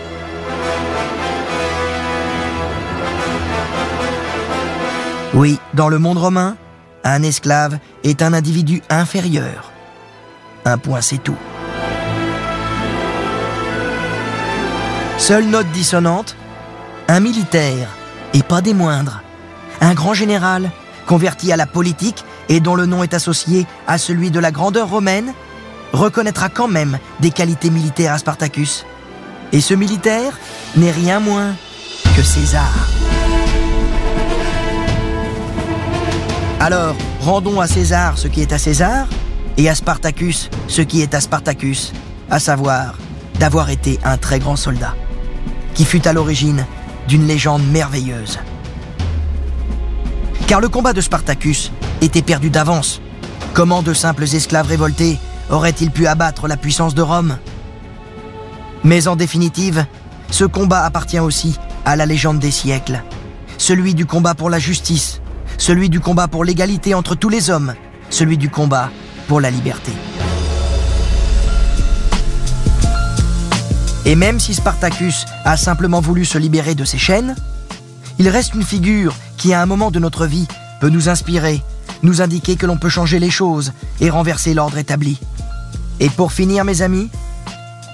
Oui, 5.34 5.60
dans 5.74 5.90
le 5.90 6.00
monde 6.00 6.18
romain, 6.18 6.56
un 7.04 7.24
esclave 7.24 7.80
est 8.04 8.22
un 8.22 8.34
individu 8.34 8.82
inférieur. 8.90 9.72
Un 10.66 10.78
point, 10.78 11.02
c'est 11.02 11.18
tout. 11.18 11.38
Seule 15.18 15.46
note 15.46 15.70
dissonante, 15.72 16.36
un 17.08 17.20
militaire, 17.20 17.90
et 18.34 18.44
pas 18.44 18.62
des 18.62 18.74
moindres, 18.74 19.22
un 19.82 19.94
grand 19.94 20.14
général, 20.14 20.70
converti 21.08 21.52
à 21.52 21.58
la 21.58 21.66
politique 21.66 22.24
et 22.50 22.60
dont 22.60 22.76
le 22.76 22.86
nom 22.86 23.04
est 23.04 23.14
associé 23.14 23.66
à 23.88 23.98
celui 23.98 24.30
de 24.30 24.40
la 24.40 24.52
grandeur 24.52 24.90
romaine, 24.90 25.34
reconnaîtra 25.92 26.50
quand 26.50 26.68
même 26.68 27.00
des 27.20 27.32
qualités 27.32 27.70
militaires 27.72 28.14
à 28.14 28.20
Spartacus. 28.20 28.86
Et 29.52 29.60
ce 29.60 29.74
militaire 29.74 30.38
n'est 30.76 30.92
rien 30.92 31.20
moins 31.20 31.56
que 32.16 32.22
César. 32.22 32.72
Alors, 36.60 36.96
rendons 37.22 37.60
à 37.60 37.68
César 37.68 38.18
ce 38.18 38.28
qui 38.28 38.42
est 38.42 38.54
à 38.54 38.60
César, 38.60 39.08
et 39.58 39.68
à 39.68 39.76
Spartacus 39.76 40.50
ce 40.68 40.82
qui 40.84 41.02
est 41.02 41.14
à 41.16 41.22
Spartacus, 41.22 41.92
à 42.30 42.40
savoir 42.40 42.96
d'avoir 43.40 43.70
été 43.70 44.00
un 44.04 44.18
très 44.18 44.40
grand 44.40 44.56
soldat, 44.56 44.96
qui 45.78 45.86
fut 45.86 46.08
à 46.08 46.12
l'origine 46.14 46.66
d'une 47.08 47.28
légende 47.28 47.66
merveilleuse. 47.68 48.40
Car 50.48 50.60
le 50.60 50.70
combat 50.70 50.92
de 50.92 51.02
Spartacus 51.02 51.72
était 52.02 52.24
perdu 52.24 52.50
d'avance. 52.50 53.00
Comment 53.54 53.84
de 53.84 53.94
simples 53.94 54.24
esclaves 54.24 54.68
révoltés 54.68 55.20
auraient-ils 55.52 55.92
pu 55.92 56.08
abattre 56.08 56.48
la 56.48 56.58
puissance 56.58 56.96
de 56.96 57.04
Rome? 57.04 57.38
Mais 58.84 59.08
en 59.08 59.16
définitive, 59.16 59.86
ce 60.32 60.46
combat 60.46 60.84
appartient 60.84 61.20
aussi 61.20 61.60
à 61.86 61.96
la 61.96 62.08
légende 62.08 62.40
des 62.40 62.52
siècles, 62.52 63.04
celui 63.60 63.94
du 63.94 64.08
combat 64.08 64.34
pour 64.34 64.50
la 64.50 64.60
justice, 64.60 65.22
celui 65.60 65.90
du 65.90 66.00
combat 66.00 66.28
pour 66.28 66.44
l'égalité 66.44 66.96
entre 66.96 67.14
tous 67.14 67.30
les 67.30 67.52
hommes, 67.52 67.76
celui 68.10 68.38
du 68.38 68.50
combat 68.50 68.90
pour 69.28 69.42
la 69.42 69.52
liberté. 69.52 69.92
Et 74.08 74.16
même 74.16 74.40
si 74.40 74.54
Spartacus 74.54 75.26
a 75.44 75.58
simplement 75.58 76.00
voulu 76.00 76.24
se 76.24 76.38
libérer 76.38 76.76
de 76.76 76.86
ses 76.86 76.98
chaînes, 76.98 77.36
il 78.20 78.30
reste 78.30 78.54
une 78.54 78.64
figure 78.64 79.14
qui 79.36 79.54
à 79.54 79.62
un 79.62 79.66
moment 79.66 79.92
de 79.92 80.00
notre 80.00 80.26
vie 80.26 80.48
peut 80.80 80.88
nous 80.88 81.10
inspirer, 81.10 81.62
nous 82.04 82.22
indiquer 82.22 82.56
que 82.56 82.66
l'on 82.66 82.78
peut 82.78 82.88
changer 82.88 83.20
les 83.20 83.30
choses 83.30 83.74
et 84.00 84.10
renverser 84.10 84.54
l'ordre 84.54 84.78
établi. 84.78 85.20
Et 86.00 86.10
pour 86.10 86.32
finir, 86.32 86.64
mes 86.64 86.82
amis, 86.82 87.10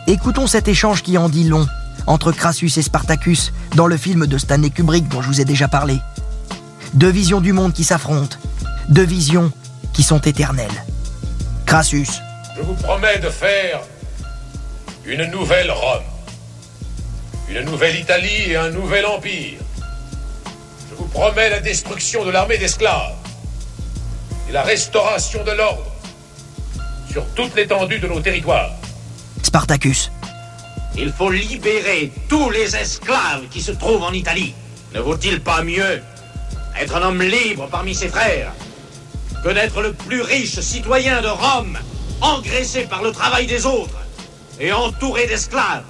écoutons 0.06 0.46
cet 0.46 0.68
échange 0.68 1.02
qui 1.02 1.18
en 1.18 1.30
dit 1.30 1.46
long 1.46 1.68
entre 2.06 2.32
Crassus 2.32 2.78
et 2.78 2.84
Spartacus 2.84 3.52
dans 3.76 3.88
le 3.88 3.98
film 3.98 4.28
de 4.28 4.38
Stanley 4.38 4.70
Kubrick 4.70 5.08
dont 5.08 5.24
je 5.24 5.28
vous 5.30 5.42
ai 5.42 5.46
déjà 5.46 5.68
parlé. 5.68 6.00
Deux 6.94 7.10
visions 7.10 7.42
du 7.42 7.54
monde 7.54 7.74
qui 7.74 7.84
s'affrontent, 7.84 8.38
deux 8.88 9.02
visions 9.02 9.52
qui 9.94 10.04
sont 10.04 10.20
éternelles. 10.20 10.86
Crassus, 11.66 12.22
Je 12.56 12.62
vous 12.62 12.76
promets 12.76 13.18
de 13.18 13.30
faire 13.30 13.82
une 15.06 15.26
nouvelle 15.26 15.70
Rome, 15.70 16.04
une 17.50 17.62
nouvelle 17.62 18.00
Italie 18.00 18.52
et 18.52 18.56
un 18.56 18.70
nouvel 18.70 19.06
empire. 19.06 19.60
Je 20.90 20.96
vous 20.96 21.08
promets 21.08 21.50
la 21.50 21.60
destruction 21.60 22.24
de 22.24 22.32
l'armée 22.32 22.58
d'esclaves 22.58 23.16
et 24.50 24.54
la 24.54 24.64
restauration 24.64 25.44
de 25.44 25.52
l'ordre 25.52 25.92
sur 27.12 27.26
toute 27.36 27.54
l'étendue 27.56 28.00
de 28.00 28.08
nos 28.08 28.22
territoires. 28.22 28.72
Spartacus, 29.44 30.10
Il 30.96 31.12
faut 31.12 31.32
libérer 31.32 32.12
tous 32.30 32.50
les 32.50 32.76
esclaves 32.76 33.48
qui 33.52 33.62
se 33.62 33.72
trouvent 33.72 34.04
en 34.04 34.14
Italie. 34.14 34.54
Ne 34.96 35.02
vaut-il 35.02 35.42
pas 35.42 35.64
mieux 35.64 36.02
être 36.80 36.96
un 36.96 37.02
homme 37.02 37.22
libre 37.22 37.68
parmi 37.70 37.94
ses 37.94 38.08
frères 38.08 38.54
que 39.44 39.50
d'être 39.50 39.82
le 39.82 39.92
plus 39.92 40.22
riche 40.22 40.60
citoyen 40.62 41.22
de 41.22 41.28
Rome, 41.28 41.78
engraissé 42.22 42.84
par 42.84 43.04
le 43.04 43.12
travail 43.12 43.48
des 43.48 43.66
autres? 43.66 44.03
Et 44.60 44.72
entouré 44.72 45.28
d'esclaves 45.28 45.84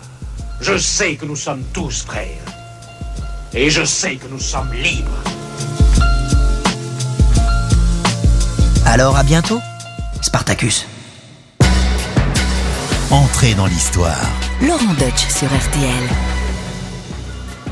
Je 0.62 0.78
sais 0.78 1.16
que 1.16 1.26
nous 1.26 1.36
sommes 1.36 1.64
tous 1.74 2.04
frères. 2.04 2.46
Et 3.54 3.70
je 3.70 3.84
sais 3.84 4.16
que 4.16 4.28
nous 4.28 4.40
sommes 4.40 4.74
libres. 4.74 5.24
alors 8.94 9.18
à 9.18 9.24
bientôt, 9.24 9.60
Spartacus. 10.22 10.86
Entrez 13.10 13.56
dans 13.56 13.66
l'histoire. 13.66 14.30
Laurent 14.62 14.94
Deutsch 15.00 15.28
sur 15.30 15.48
RTL. 15.48 16.33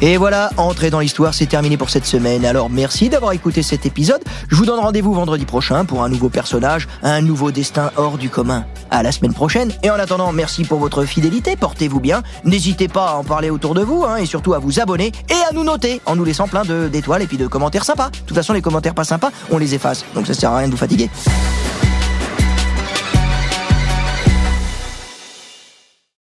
Et 0.03 0.17
voilà, 0.17 0.49
entrer 0.57 0.89
dans 0.89 0.99
l'histoire, 0.99 1.35
c'est 1.35 1.45
terminé 1.45 1.77
pour 1.77 1.91
cette 1.91 2.07
semaine. 2.07 2.43
Alors 2.43 2.71
merci 2.71 3.07
d'avoir 3.07 3.33
écouté 3.33 3.61
cet 3.61 3.85
épisode. 3.85 4.21
Je 4.49 4.55
vous 4.55 4.65
donne 4.65 4.79
rendez-vous 4.79 5.13
vendredi 5.13 5.45
prochain 5.45 5.85
pour 5.85 6.03
un 6.03 6.09
nouveau 6.09 6.29
personnage, 6.29 6.87
un 7.03 7.21
nouveau 7.21 7.51
destin 7.51 7.91
hors 7.97 8.17
du 8.17 8.27
commun. 8.27 8.65
À 8.89 9.03
la 9.03 9.11
semaine 9.11 9.33
prochaine. 9.33 9.71
Et 9.83 9.91
en 9.91 9.99
attendant, 9.99 10.31
merci 10.31 10.63
pour 10.63 10.79
votre 10.79 11.05
fidélité. 11.05 11.55
Portez-vous 11.55 11.99
bien. 11.99 12.23
N'hésitez 12.45 12.87
pas 12.87 13.11
à 13.11 13.13
en 13.13 13.23
parler 13.23 13.51
autour 13.51 13.75
de 13.75 13.83
vous, 13.83 14.03
hein, 14.03 14.15
et 14.15 14.25
surtout 14.25 14.55
à 14.55 14.59
vous 14.59 14.79
abonner 14.79 15.11
et 15.29 15.49
à 15.49 15.53
nous 15.53 15.63
noter 15.63 16.01
en 16.07 16.15
nous 16.15 16.25
laissant 16.25 16.47
plein 16.47 16.63
d'étoiles 16.65 17.21
et 17.21 17.27
puis 17.27 17.37
de 17.37 17.45
commentaires 17.45 17.85
sympas. 17.85 18.09
De 18.09 18.17
toute 18.25 18.35
façon, 18.35 18.53
les 18.53 18.61
commentaires 18.63 18.95
pas 18.95 19.03
sympas, 19.03 19.29
on 19.51 19.59
les 19.59 19.75
efface. 19.75 20.03
Donc 20.15 20.25
ça 20.25 20.33
sert 20.33 20.49
à 20.49 20.57
rien 20.57 20.67
de 20.67 20.71
vous 20.71 20.77
fatiguer. 20.77 21.11